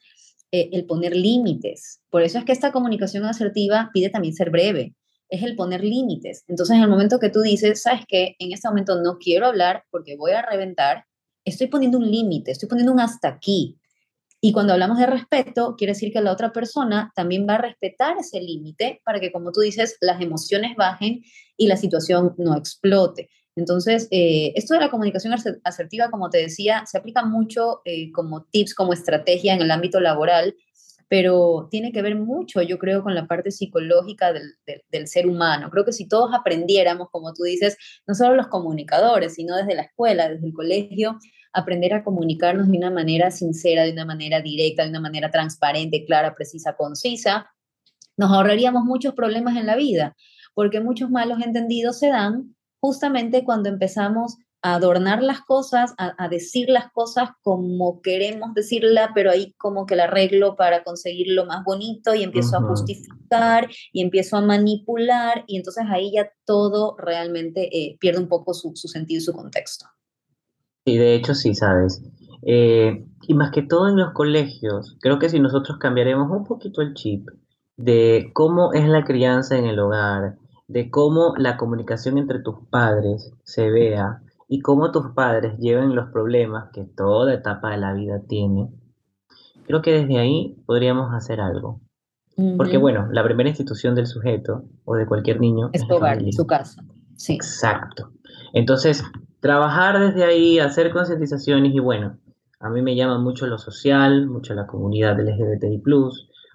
eh, 0.55 0.69
el 0.71 0.85
poner 0.85 1.15
límites. 1.15 1.99
Por 2.11 2.21
eso 2.21 2.37
es 2.37 2.45
que 2.45 2.51
esta 2.51 2.71
comunicación 2.71 3.25
asertiva 3.25 3.89
pide 3.91 4.11
también 4.11 4.35
ser 4.35 4.51
breve, 4.51 4.93
es 5.27 5.41
el 5.41 5.55
poner 5.55 5.83
límites. 5.83 6.43
Entonces, 6.47 6.75
en 6.75 6.83
el 6.83 6.89
momento 6.89 7.17
que 7.17 7.31
tú 7.31 7.41
dices, 7.41 7.81
sabes 7.81 8.01
que 8.07 8.35
en 8.37 8.51
este 8.51 8.69
momento 8.69 9.01
no 9.01 9.17
quiero 9.17 9.47
hablar 9.47 9.83
porque 9.89 10.15
voy 10.15 10.33
a 10.33 10.43
reventar, 10.43 11.05
estoy 11.43 11.65
poniendo 11.65 11.97
un 11.97 12.11
límite, 12.11 12.51
estoy 12.51 12.69
poniendo 12.69 12.93
un 12.93 12.99
hasta 12.99 13.29
aquí. 13.29 13.79
Y 14.41 14.51
cuando 14.51 14.73
hablamos 14.73 14.99
de 14.99 15.07
respeto, 15.07 15.73
quiere 15.75 15.93
decir 15.93 16.13
que 16.13 16.21
la 16.21 16.31
otra 16.31 16.51
persona 16.51 17.11
también 17.15 17.47
va 17.49 17.55
a 17.55 17.61
respetar 17.61 18.17
ese 18.19 18.39
límite 18.39 19.01
para 19.03 19.19
que, 19.19 19.31
como 19.31 19.51
tú 19.51 19.61
dices, 19.61 19.97
las 20.01 20.21
emociones 20.21 20.75
bajen 20.77 21.23
y 21.57 21.65
la 21.65 21.77
situación 21.77 22.35
no 22.37 22.55
explote. 22.55 23.31
Entonces, 23.55 24.07
eh, 24.11 24.51
esto 24.55 24.73
de 24.73 24.79
la 24.79 24.89
comunicación 24.89 25.33
asertiva, 25.63 26.09
como 26.09 26.29
te 26.29 26.39
decía, 26.39 26.83
se 26.87 26.97
aplica 26.97 27.23
mucho 27.23 27.81
eh, 27.85 28.11
como 28.11 28.43
tips, 28.45 28.73
como 28.73 28.93
estrategia 28.93 29.53
en 29.53 29.61
el 29.61 29.71
ámbito 29.71 29.99
laboral, 29.99 30.55
pero 31.07 31.67
tiene 31.69 31.91
que 31.91 32.01
ver 32.01 32.15
mucho, 32.15 32.63
yo 32.63 32.79
creo, 32.79 33.03
con 33.03 33.13
la 33.13 33.27
parte 33.27 33.51
psicológica 33.51 34.33
del, 34.33 34.55
del, 34.89 35.07
ser 35.07 35.27
humano. 35.27 35.69
Creo 35.69 35.85
que 35.85 35.91
si 35.91 36.07
todos 36.07 36.33
aprendiéramos, 36.33 37.09
como 37.11 37.33
tú 37.33 37.43
dices, 37.43 37.77
no 38.07 38.15
solo 38.15 38.35
los 38.35 38.47
comunicadores, 38.47 39.35
sino 39.35 39.55
desde 39.55 39.75
la 39.75 39.83
escuela, 39.83 40.29
desde 40.29 40.47
el 40.47 40.53
colegio, 40.53 41.19
aprender 41.51 41.93
a 41.93 42.03
comunicarnos 42.03 42.67
de 42.71 42.77
una 42.77 42.89
manera 42.89 43.29
sincera, 43.29 43.83
de 43.83 43.91
una 43.91 44.05
manera 44.05 44.41
directa, 44.41 44.83
de 44.83 44.89
una 44.89 44.99
manera 44.99 45.29
transparente, 45.29 46.03
clara, 46.05 46.33
precisa, 46.33 46.75
concisa, 46.75 47.51
nos 48.17 48.31
ahorraríamos 48.31 48.83
muchos 48.83 49.13
problemas 49.13 49.55
en 49.57 49.67
la 49.67 49.75
vida, 49.75 50.15
porque 50.55 50.81
muchos 50.81 51.11
malos 51.11 51.41
entendidos 51.43 51.99
se 51.99 52.07
dan 52.07 52.55
justamente 52.83 53.45
cuando 53.45 53.69
empezamos 53.69 54.35
a 54.61 54.75
adornar 54.75 55.23
las 55.23 55.39
cosas, 55.39 55.93
a, 55.97 56.27
decir 56.27 56.67
las 56.67 56.91
cosas 56.91 57.29
como 57.41 58.01
queremos 58.01 58.53
decirla, 58.53 59.11
pero 59.15 59.31
ahí 59.31 59.53
como 59.57 59.85
que 59.85 59.95
la 59.95 60.03
arreglo 60.03 60.57
para 60.57 60.83
conseguir 60.83 61.27
lo 61.29 61.45
más 61.45 61.63
bonito 61.63 62.13
y 62.13 62.23
empiezo 62.23 62.57
a 62.57 62.61
justificar 62.61 63.69
y 63.93 64.01
empiezo 64.01 64.35
a 64.35 64.41
manipular 64.41 65.45
y 65.47 65.55
entonces 65.55 65.85
ahí 65.89 66.11
ya 66.11 66.29
todo 66.43 66.97
realmente 66.97 67.69
eh, 67.71 67.95
pierde 68.01 68.19
un 68.19 68.27
poco 68.27 68.53
su, 68.53 68.73
sentido 68.75 69.19
y 69.19 69.21
su 69.21 69.31
contexto. 69.31 69.85
Y 70.83 70.97
de 70.97 71.15
hecho 71.15 71.35
sí, 71.35 71.55
sabes. 71.55 72.03
Eh, 72.45 73.05
y 73.29 73.33
más 73.33 73.51
que 73.51 73.61
todo 73.61 73.87
en 73.87 73.95
los 73.95 74.11
colegios, 74.11 74.97
creo 74.99 75.19
que 75.19 75.29
si 75.29 75.39
nosotros 75.39 75.77
cambiaremos 75.77 76.29
un 76.29 76.43
poquito 76.43 76.81
el 76.81 76.93
chip 76.95 77.29
de 77.77 78.29
cómo 78.33 78.73
es 78.73 78.89
la 78.89 79.05
crianza 79.05 79.57
en 79.57 79.67
el 79.67 79.79
hogar, 79.79 80.35
de 80.73 80.89
cómo 80.89 81.35
la 81.37 81.55
comunicación 81.55 82.17
entre 82.17 82.39
tus 82.39 82.55
padres 82.71 83.31
se 83.43 83.69
vea 83.69 84.23
y 84.49 84.61
cómo 84.61 84.91
tus 84.91 85.11
padres 85.11 85.57
lleven 85.59 85.95
los 85.95 86.09
problemas 86.09 86.71
que 86.73 86.83
toda 86.83 87.31
etapa 87.31 87.69
de 87.69 87.77
la 87.77 87.93
vida 87.93 88.21
tiene, 88.27 88.69
creo 89.67 89.83
que 89.83 89.91
desde 89.91 90.17
ahí 90.17 90.57
podríamos 90.65 91.13
hacer 91.13 91.39
algo. 91.39 91.79
Porque 92.57 92.79
bueno, 92.79 93.07
la 93.11 93.23
primera 93.23 93.47
institución 93.49 93.93
del 93.93 94.07
sujeto 94.07 94.63
o 94.85 94.95
de 94.95 95.05
cualquier 95.05 95.39
niño 95.39 95.69
es, 95.71 95.81
su 95.81 95.93
hogar, 95.93 96.19
su 96.31 96.47
casa. 96.47 96.83
Sí. 97.15 97.35
Exacto. 97.35 98.09
Entonces, 98.53 99.03
trabajar 99.39 99.99
desde 99.99 100.23
ahí, 100.23 100.57
hacer 100.57 100.91
concientizaciones 100.91 101.75
y 101.75 101.79
bueno, 101.79 102.17
a 102.59 102.71
mí 102.71 102.81
me 102.81 102.95
llama 102.95 103.19
mucho 103.19 103.45
lo 103.45 103.59
social, 103.59 104.25
mucho 104.25 104.55
la 104.55 104.65
comunidad 104.65 105.19
LGBTI+, 105.19 105.83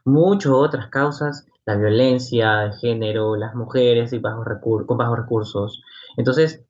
muchas 0.05 0.53
otras 0.53 0.89
causas 0.89 1.47
la 1.69 1.77
violencia 1.77 2.61
de 2.61 2.73
género, 2.79 3.37
las 3.37 3.55
mujeres 3.55 4.15
y 4.15 4.19
bajos 4.19 4.47
con 4.87 4.97
bajos 4.97 5.19
recursos. 5.19 5.83
Entonces, 6.17 6.65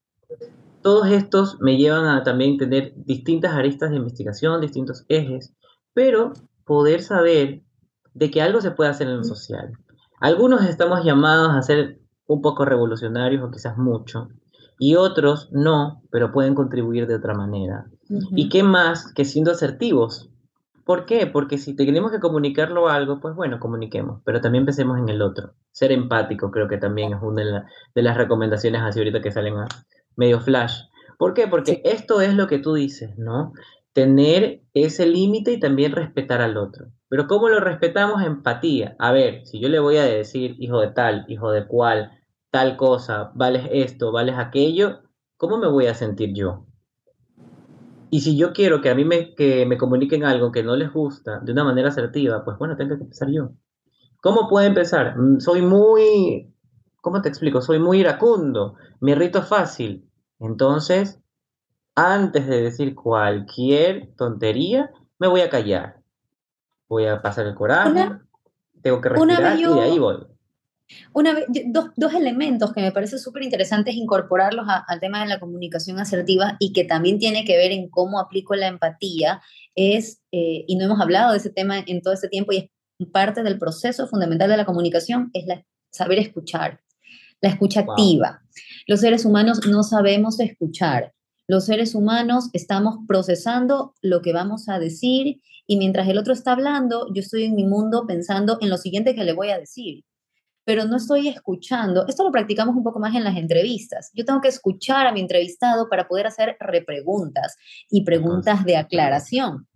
todos 0.83 1.07
estos 1.07 1.61
me 1.61 1.77
llevan 1.77 2.07
a 2.07 2.25
también 2.25 2.59
tener 2.59 2.95
distintas 2.97 3.53
aristas 3.53 3.91
de 3.91 3.97
investigación, 3.97 4.61
distintos 4.61 5.05
ejes, 5.09 5.55
pero 5.95 6.33
poder 6.65 7.01
saber 7.01 7.63
de 8.13 8.31
que 8.33 8.43
algo 8.43 8.61
se 8.61 8.73
puede 8.73 8.91
hacer 8.91 9.07
en 9.07 9.19
lo 9.19 9.25
social. 9.25 9.71
Algunos 10.21 10.65
estamos 10.65 11.05
llamados 11.05 11.51
a 11.51 11.63
ser 11.63 12.01
un 12.27 12.43
poco 12.43 12.65
revolucionarios 12.65 13.45
o 13.45 13.53
quizás 13.53 13.79
mucho, 13.79 14.31
y 14.81 14.97
otros 14.97 15.49
no, 15.53 16.03
pero 16.11 16.33
pueden 16.33 16.57
contribuir 16.57 17.07
de 17.07 17.15
otra 17.15 17.35
manera. 17.35 17.87
¿Y 18.35 18.49
qué 18.49 18.65
más 18.65 19.13
que 19.13 19.25
siendo 19.25 19.53
asertivos? 19.53 20.29
¿Por 20.89 21.05
qué? 21.05 21.27
Porque 21.27 21.59
si 21.59 21.77
tenemos 21.77 22.11
que 22.11 22.19
comunicarlo 22.19 22.89
algo, 22.89 23.21
pues 23.21 23.35
bueno, 23.35 23.61
comuniquemos, 23.61 24.23
pero 24.25 24.41
también 24.41 24.65
pensemos 24.65 24.99
en 24.99 25.11
el 25.11 25.21
otro. 25.21 25.53
Ser 25.71 25.93
empático 25.93 26.51
creo 26.51 26.67
que 26.67 26.79
también 26.79 27.13
es 27.13 27.19
una 27.21 27.67
de, 27.95 28.03
las 28.03 28.17
recomendaciones 28.17 28.81
así 28.81 28.99
ahorita 28.99 29.21
que 29.21 29.31
salen 29.31 29.59
a 29.59 29.69
medio 30.17 30.41
flash. 30.41 30.81
¿Por 31.19 31.35
qué? 31.35 31.47
Porque 31.47 31.83
esto 31.85 32.23
es 32.23 32.33
lo 32.33 32.47
que 32.47 32.59
tú 32.59 32.73
dices, 32.73 33.19
¿no? 33.19 33.53
Tener 33.93 34.63
ese 34.73 35.05
límite 35.05 35.53
y 35.53 35.61
también 35.61 35.93
respetar 35.93 36.41
al 36.41 36.57
otro. 36.57 36.87
Pero 37.11 37.27
¿cómo 37.27 37.51
lo 37.51 37.61
respetamos? 37.61 38.23
Empatía. 38.23 38.97
A 38.99 39.13
ver, 39.13 39.45
si 39.45 39.61
yo 39.61 39.69
le 39.69 39.81
voy 39.81 39.99
a 39.99 40.05
decir 40.05 40.57
hijo 40.59 40.81
de 40.81 40.89
tal, 40.89 41.27
hijo 41.29 41.51
de 41.51 41.67
cual, 41.67 42.13
tal 42.51 42.79
cosa, 42.79 43.31
vales 43.35 43.69
esto, 43.73 44.11
vales 44.11 44.37
aquello, 44.39 45.01
¿cómo 45.37 45.59
me 45.59 45.69
voy 45.69 45.87
a 45.87 45.93
sentir 45.93 46.33
yo? 46.33 46.65
Y 48.11 48.21
si 48.21 48.37
yo 48.37 48.53
quiero 48.53 48.81
que 48.81 48.91
a 48.91 48.95
mí 48.95 49.05
me, 49.05 49.35
que 49.35 49.67
me 49.67 49.77
comuniquen 49.77 50.25
algo 50.25 50.53
que 50.53 50.63
no 50.63 50.77
les 50.77 50.93
gusta 50.93 51.41
de 51.41 51.53
una 51.53 51.65
manera 51.65 51.89
asertiva, 51.89 52.45
pues 52.45 52.59
bueno, 52.59 52.77
tengo 52.77 52.97
que 52.97 53.05
empezar 53.05 53.29
yo. 53.31 53.51
¿Cómo 54.21 54.49
puedo 54.49 54.67
empezar? 54.67 55.17
Mm, 55.17 55.41
soy 55.41 55.63
muy, 55.63 56.53
¿cómo 57.01 57.23
te 57.23 57.29
explico? 57.29 57.61
Soy 57.61 57.79
muy 57.79 58.01
iracundo, 58.01 58.75
me 59.01 59.13
irrito 59.13 59.43
fácil. 59.43 60.09
Entonces, 60.41 61.21
antes 61.95 62.47
de 62.47 62.63
decir 62.63 62.95
cualquier 62.95 64.15
tontería, 64.17 64.91
me 65.19 65.29
voy 65.29 65.41
a 65.41 65.51
callar. 65.51 66.01
Voy 66.89 67.07
a 67.07 67.21
pasar 67.21 67.47
el 67.47 67.55
coraje, 67.55 68.11
tengo 68.83 69.01
que 69.01 69.09
respirar 69.09 69.59
y 69.59 69.65
de 69.65 69.81
ahí 69.81 69.99
voy. 69.99 70.27
Una, 71.13 71.37
dos, 71.67 71.91
dos, 71.97 72.15
elementos 72.15 72.73
que 72.73 72.81
me 72.81 72.93
parece 72.93 73.19
súper 73.19 73.43
interesantes 73.43 73.95
incorporarlos 73.95 74.67
al 74.87 75.01
tema 75.01 75.21
de 75.21 75.29
la 75.29 75.39
comunicación 75.39 75.99
asertiva 75.99 76.57
y 76.59 76.73
que 76.73 76.85
también 76.85 77.19
tiene 77.19 77.45
que 77.45 77.57
ver 77.57 77.73
en 77.73 77.89
cómo 77.89 78.19
aplico 78.19 78.55
la 78.55 78.69
empatía 78.69 79.43
es, 79.75 80.23
eh, 80.33 80.65
y 80.67 80.77
no 80.77 80.87
hemos 80.87 81.01
hablado 81.01 81.33
de 81.33 81.39
ese 81.39 81.51
tema 81.51 81.79
en 81.87 82.01
todo 82.01 82.15
este 82.15 82.29
tiempo, 82.29 82.53
y 82.53 82.71
es 82.99 83.09
parte 83.13 83.43
del 83.43 83.59
proceso 83.59 84.09
fundamental 84.09 84.49
de 84.49 84.57
la 84.57 84.65
comunicación, 84.65 85.31
es 85.35 85.47
la, 85.47 85.65
saber 85.91 86.19
escuchar, 86.19 86.81
la 87.41 87.51
escucha 87.51 87.81
activa. 87.81 88.41
Los 88.87 89.01
seres 89.01 89.25
humanos 89.25 89.67
no 89.67 89.83
sabemos 89.83 90.41
escuchar. 90.41 91.13
Los 91.47 91.67
seres 91.67 91.95
humanos 91.95 92.51
estamos 92.53 92.99
procesando 93.07 93.95
lo 94.03 94.21
que 94.21 94.33
vamos 94.33 94.69
a 94.69 94.79
decir 94.79 95.41
y 95.67 95.77
mientras 95.77 96.09
el 96.09 96.19
otro 96.19 96.33
está 96.33 96.53
hablando, 96.53 97.13
yo 97.15 97.21
estoy 97.21 97.45
en 97.45 97.55
mi 97.55 97.65
mundo 97.65 98.07
pensando 98.07 98.59
en 98.61 98.71
lo 98.71 98.79
siguiente 98.79 99.15
que 99.15 99.25
le 99.25 99.33
voy 99.33 99.51
a 99.51 99.59
decir 99.59 100.05
pero 100.69 100.85
no 100.85 100.99
estoy 100.99 101.29
escuchando. 101.29 102.07
Esto 102.07 102.25
lo 102.25 102.31
practicamos 102.31 102.77
un 102.77 102.85
poco 102.85 103.01
más 103.01 103.15
en 103.15 103.25
las 103.25 103.39
entrevistas. 103.39 104.11
Yo 104.13 104.27
tengo 104.27 104.43
que 104.43 104.49
escuchar 104.49 105.07
a 105.07 105.13
mi 105.13 105.21
entrevistado 105.21 105.89
para 105.89 106.07
poder 106.07 106.27
hacer 106.27 106.59
repreguntas 106.61 107.57
y 107.89 108.05
preguntas 108.05 108.67
de 108.67 108.77
aclaración, 108.77 109.67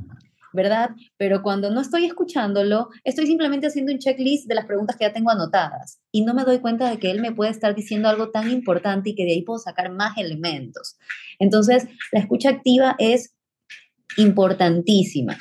¿verdad? 0.52 0.90
Pero 1.16 1.42
cuando 1.42 1.70
no 1.70 1.80
estoy 1.80 2.04
escuchándolo, 2.04 2.90
estoy 3.04 3.26
simplemente 3.26 3.68
haciendo 3.68 3.90
un 3.90 4.00
checklist 4.00 4.46
de 4.46 4.54
las 4.54 4.66
preguntas 4.66 4.96
que 4.96 5.06
ya 5.06 5.14
tengo 5.14 5.30
anotadas 5.30 5.98
y 6.10 6.26
no 6.26 6.34
me 6.34 6.44
doy 6.44 6.58
cuenta 6.58 6.90
de 6.90 6.98
que 6.98 7.10
él 7.10 7.22
me 7.22 7.32
puede 7.32 7.52
estar 7.52 7.74
diciendo 7.74 8.10
algo 8.10 8.30
tan 8.30 8.50
importante 8.50 9.08
y 9.08 9.14
que 9.14 9.24
de 9.24 9.32
ahí 9.32 9.40
puedo 9.40 9.60
sacar 9.60 9.90
más 9.90 10.18
elementos. 10.18 10.98
Entonces, 11.38 11.86
la 12.12 12.20
escucha 12.20 12.50
activa 12.50 12.96
es 12.98 13.34
importantísima. 14.18 15.38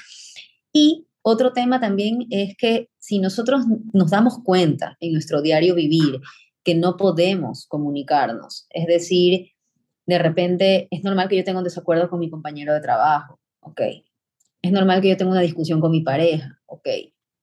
Y 0.72 1.08
otro 1.24 1.52
tema 1.52 1.82
también 1.82 2.26
es 2.30 2.56
que 2.58 2.88
si 3.02 3.18
nosotros 3.18 3.66
nos 3.94 4.12
damos 4.12 4.38
cuenta 4.44 4.96
en 5.00 5.14
nuestro 5.14 5.42
diario 5.42 5.74
vivir 5.74 6.22
que 6.64 6.76
no 6.76 6.98
podemos 6.98 7.66
comunicarnos, 7.66 8.68
es 8.70 8.86
decir, 8.86 9.50
de 10.06 10.20
repente 10.20 10.88
es 10.92 11.04
normal 11.04 11.28
que 11.28 11.36
yo 11.36 11.44
tenga 11.44 11.58
un 11.58 11.64
desacuerdo 11.64 12.10
con 12.10 12.20
mi 12.20 12.30
compañero 12.30 12.74
de 12.74 12.80
trabajo, 12.80 13.40
ok. 13.62 13.82
Es 14.62 14.72
normal 14.72 15.02
que 15.02 15.10
yo 15.10 15.18
tenga 15.18 15.32
una 15.32 15.42
discusión 15.42 15.82
con 15.82 15.92
mi 15.92 16.02
pareja, 16.02 16.60
ok. 16.68 16.88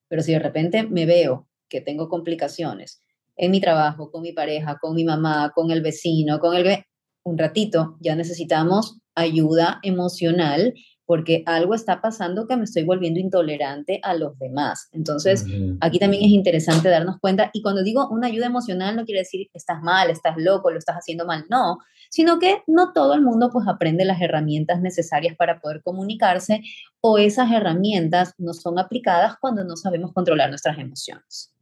Pero 0.07 0.23
si 0.23 0.33
de 0.33 0.39
repente 0.39 0.85
me 0.85 1.07
veo 1.07 1.49
que 1.69 1.81
tengo 1.81 2.09
complicaciones 2.09 3.03
en 3.37 3.51
mi 3.51 3.61
trabajo, 3.61 4.13
con 4.13 4.23
mi 4.23 4.33
pareja, 4.33 4.79
con 4.81 4.95
mi 4.95 5.05
mamá, 5.05 5.53
con 5.55 5.71
el 5.73 5.83
vecino, 5.83 6.39
con 6.39 6.57
el... 6.57 6.85
Un 7.25 7.37
ratito, 7.37 7.99
ya 8.01 8.15
necesitamos 8.15 9.01
ayuda 9.17 9.81
emocional 9.83 10.73
porque 11.09 11.43
algo 11.47 11.75
está 11.75 12.03
pasando 12.03 12.47
que 12.47 12.59
me 12.59 12.65
estoy 12.65 12.85
volviendo 12.85 13.19
intolerante 13.19 13.99
a 14.03 14.13
los 14.13 14.39
demás. 14.39 14.91
Entonces, 14.93 15.43
aquí 15.81 15.99
también 15.99 16.23
es 16.23 16.29
interesante 16.29 16.91
darnos 16.91 17.19
cuenta, 17.19 17.49
y 17.55 17.63
cuando 17.63 17.83
digo 17.83 18.07
una 18.11 18.27
ayuda 18.27 18.45
emocional 18.45 18.95
no 18.95 19.07
quiere 19.07 19.21
decir 19.21 19.49
estás 19.55 19.81
mal, 19.81 20.11
estás 20.11 20.37
loco, 20.37 20.71
lo 20.71 20.77
estás 20.77 20.97
haciendo 20.97 21.25
mal, 21.25 21.47
no, 21.49 21.79
sino 22.11 22.39
que 22.39 22.63
no 22.67 22.93
todo 22.93 23.15
el 23.15 23.23
mundo 23.23 23.49
pues 23.51 23.67
aprende 23.67 24.05
las 24.05 24.21
herramientas 24.21 24.83
necesarias 24.83 25.35
para 25.35 25.63
poder 25.63 25.81
comunicarse 25.83 26.61
o 27.01 27.17
esas 27.17 27.51
herramientas 27.53 28.35
no 28.37 28.53
son 28.53 28.79
aplicadas 28.79 29.37
cuando 29.41 29.65
no 29.65 29.77
sabemos 29.77 30.13
controlar 30.13 30.51
nuestras 30.51 30.79
emociones. 30.79 31.55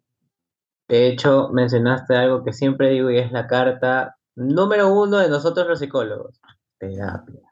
De 0.89 1.07
hecho, 1.07 1.51
mencionaste 1.53 2.17
algo 2.17 2.43
que 2.43 2.53
siempre 2.53 2.91
digo 2.91 3.13
y 3.13 3.19
es 3.19 3.31
la 3.31 3.47
carta 3.47 4.17
número 4.35 4.93
uno 4.93 5.19
de 5.19 5.29
nosotros 5.29 5.69
los 5.69 5.79
psicólogos, 5.79 6.41
terapia. 6.79 7.46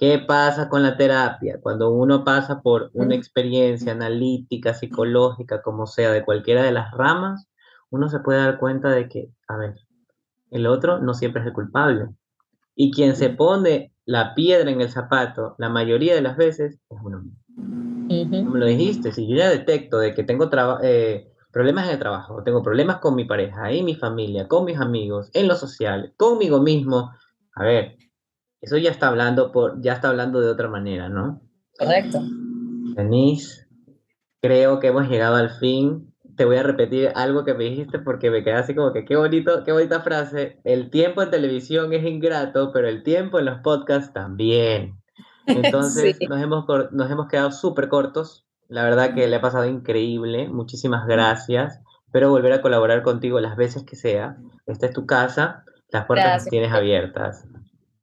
¿Qué 0.00 0.18
pasa 0.18 0.70
con 0.70 0.82
la 0.82 0.96
terapia? 0.96 1.60
Cuando 1.60 1.90
uno 1.90 2.24
pasa 2.24 2.62
por 2.62 2.90
una 2.94 3.14
experiencia 3.14 3.92
analítica, 3.92 4.72
psicológica, 4.72 5.60
como 5.60 5.86
sea, 5.86 6.10
de 6.10 6.24
cualquiera 6.24 6.62
de 6.62 6.72
las 6.72 6.90
ramas, 6.92 7.46
uno 7.90 8.08
se 8.08 8.20
puede 8.20 8.38
dar 8.38 8.58
cuenta 8.58 8.88
de 8.88 9.10
que, 9.10 9.28
a 9.46 9.58
ver, 9.58 9.74
el 10.50 10.66
otro 10.66 11.00
no 11.00 11.12
siempre 11.12 11.42
es 11.42 11.48
el 11.48 11.52
culpable. 11.52 12.08
Y 12.74 12.92
quien 12.92 13.14
se 13.14 13.28
pone 13.28 13.92
la 14.06 14.34
piedra 14.34 14.70
en 14.70 14.80
el 14.80 14.88
zapato, 14.88 15.54
la 15.58 15.68
mayoría 15.68 16.14
de 16.14 16.22
las 16.22 16.38
veces, 16.38 16.80
es 16.88 16.98
uno 17.04 17.20
mismo. 17.20 18.52
me 18.52 18.58
lo 18.58 18.64
dijiste, 18.64 19.12
si 19.12 19.28
yo 19.28 19.36
ya 19.36 19.50
detecto 19.50 19.98
de 19.98 20.14
que 20.14 20.24
tengo 20.24 20.48
eh, 20.82 21.30
problemas 21.52 21.84
en 21.84 21.90
el 21.90 21.98
trabajo, 21.98 22.42
tengo 22.42 22.62
problemas 22.62 23.00
con 23.00 23.16
mi 23.16 23.26
pareja, 23.26 23.70
en 23.70 23.84
mi 23.84 23.96
familia, 23.96 24.48
con 24.48 24.64
mis 24.64 24.80
amigos, 24.80 25.28
en 25.34 25.46
lo 25.46 25.56
social, 25.56 26.14
conmigo 26.16 26.58
mismo, 26.62 27.12
a 27.54 27.64
ver, 27.64 27.98
eso 28.60 28.76
ya 28.76 28.90
está 28.90 29.08
hablando 29.08 29.52
por, 29.52 29.80
ya 29.80 29.94
está 29.94 30.08
hablando 30.08 30.40
de 30.40 30.50
otra 30.50 30.68
manera, 30.68 31.08
¿no? 31.08 31.40
Correcto. 31.78 32.20
Denise, 32.94 33.66
creo 34.42 34.80
que 34.80 34.88
hemos 34.88 35.08
llegado 35.08 35.36
al 35.36 35.50
fin. 35.50 36.12
Te 36.36 36.44
voy 36.44 36.56
a 36.56 36.62
repetir 36.62 37.10
algo 37.14 37.44
que 37.44 37.54
me 37.54 37.64
dijiste 37.64 37.98
porque 37.98 38.30
me 38.30 38.42
quedé 38.44 38.54
así 38.54 38.74
como 38.74 38.92
que 38.92 39.04
qué 39.04 39.16
bonito, 39.16 39.64
qué 39.64 39.72
bonita 39.72 40.00
frase. 40.00 40.60
El 40.64 40.90
tiempo 40.90 41.22
en 41.22 41.30
televisión 41.30 41.92
es 41.92 42.04
ingrato, 42.04 42.70
pero 42.72 42.88
el 42.88 43.02
tiempo 43.02 43.38
en 43.38 43.46
los 43.46 43.60
podcasts 43.60 44.12
también. 44.12 45.00
Entonces 45.46 46.18
nos, 46.28 46.40
hemos, 46.40 46.64
nos 46.92 47.10
hemos 47.10 47.28
quedado 47.28 47.50
súper 47.52 47.88
cortos. 47.88 48.46
La 48.68 48.84
verdad 48.84 49.14
que 49.14 49.26
le 49.26 49.36
ha 49.36 49.40
pasado 49.40 49.64
increíble. 49.66 50.48
Muchísimas 50.48 51.06
gracias. 51.06 51.80
Espero 52.06 52.30
volver 52.30 52.52
a 52.52 52.62
colaborar 52.62 53.02
contigo 53.02 53.40
las 53.40 53.56
veces 53.56 53.84
que 53.84 53.96
sea. 53.96 54.36
Esta 54.66 54.86
es 54.86 54.92
tu 54.92 55.06
casa. 55.06 55.64
Las 55.90 56.06
puertas 56.06 56.26
las 56.26 56.44
tienes 56.46 56.72
abiertas. 56.72 57.46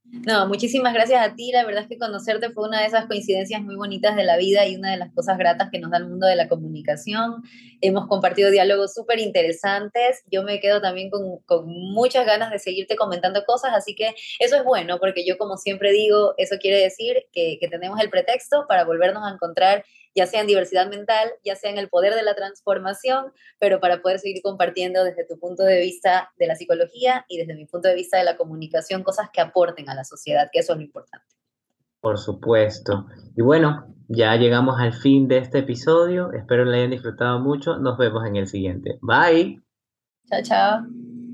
No, 0.10 0.48
muchísimas 0.48 0.94
gracias 0.94 1.22
a 1.22 1.36
ti. 1.36 1.52
La 1.52 1.66
verdad 1.66 1.84
es 1.84 1.90
que 1.90 1.98
conocerte 1.98 2.50
fue 2.52 2.68
una 2.68 2.80
de 2.80 2.88
esas 2.88 3.08
coincidencias 3.08 3.62
muy 3.62 3.76
bonitas 3.76 4.16
de 4.16 4.24
la 4.24 4.38
vida 4.38 4.66
y 4.66 4.78
una 4.78 4.92
de 4.92 4.98
las 4.98 5.12
cosas 5.14 5.38
gratas 5.38 5.70
que 5.70 5.80
nos 5.80 5.92
da 5.92 5.98
el 5.98 6.08
mundo 6.08 6.28
de 6.28 6.38
la 6.38 6.48
comunicación. 6.48 7.44
Hemos 7.82 8.08
compartido 8.08 8.50
diálogos 8.50 8.94
súper 8.94 9.20
interesantes. 9.20 10.24
Yo 10.32 10.44
me 10.44 10.62
quedo 10.62 10.80
también 10.82 11.10
con, 11.10 11.40
con, 11.46 11.68
muchas 11.68 12.26
ganas 12.26 12.52
de 12.52 12.60
seguirte 12.60 12.96
comentando 12.96 13.44
cosas, 13.46 13.74
así 13.76 13.96
que 13.96 14.16
eso 14.40 14.56
es 14.56 14.64
bueno, 14.64 14.98
porque 15.00 15.26
yo 15.26 15.38
como 15.38 15.58
siempre 15.58 15.92
digo, 15.92 16.34
eso 16.38 16.56
quiere 16.58 16.82
decir 16.82 17.26
que, 17.34 17.58
que 17.60 17.68
tenemos 17.68 18.00
el 18.00 18.10
pretexto 18.10 18.66
para 18.68 18.86
volvernos 18.86 19.24
a 19.26 19.34
encontrar 19.34 19.84
ya 20.18 20.26
sea 20.26 20.42
en 20.42 20.48
diversidad 20.48 20.90
mental, 20.90 21.30
ya 21.46 21.56
sea 21.56 21.70
en 21.70 21.78
el 21.78 21.90
poder 21.90 22.16
de 22.16 22.24
la 22.24 22.34
transformación, 22.34 23.32
pero 23.60 23.80
para 23.80 24.02
poder 24.02 24.18
seguir 24.18 24.42
compartiendo 24.42 25.04
desde 25.04 25.28
tu 25.28 25.38
punto 25.38 25.62
de 25.62 25.80
vista 25.80 26.32
de 26.40 26.48
la 26.48 26.56
psicología 26.56 27.24
y 27.30 27.38
desde 27.38 27.54
mi 27.54 27.68
punto 27.68 27.88
de 27.88 27.94
vista 27.94 28.18
de 28.18 28.24
la 28.24 28.36
comunicación 28.36 29.04
cosas 29.04 29.30
que 29.32 29.42
aporten 29.42 29.90
a 29.90 29.94
la 29.94 30.04
sociedad, 30.04 30.50
que 30.52 30.60
eso 30.60 30.74
es 30.74 30.80
lo 30.80 30.86
importante. 30.86 31.28
Por 32.02 32.18
supuesto. 32.18 33.06
Y 33.36 33.44
bueno, 33.44 33.94
ya 34.08 34.36
llegamos 34.38 34.80
al 34.80 34.94
fin 34.94 35.28
de 35.28 35.38
este 35.38 35.60
episodio. 35.60 36.32
Espero 36.34 36.66
lo 36.66 36.74
hayan 36.74 36.90
disfrutado 36.90 37.40
mucho. 37.40 37.78
Nos 37.78 38.00
vemos 38.00 38.26
en 38.26 38.38
el 38.38 38.48
siguiente. 38.48 38.98
Bye. 39.02 39.62
Chao, 40.30 40.42
chao. 40.42 41.27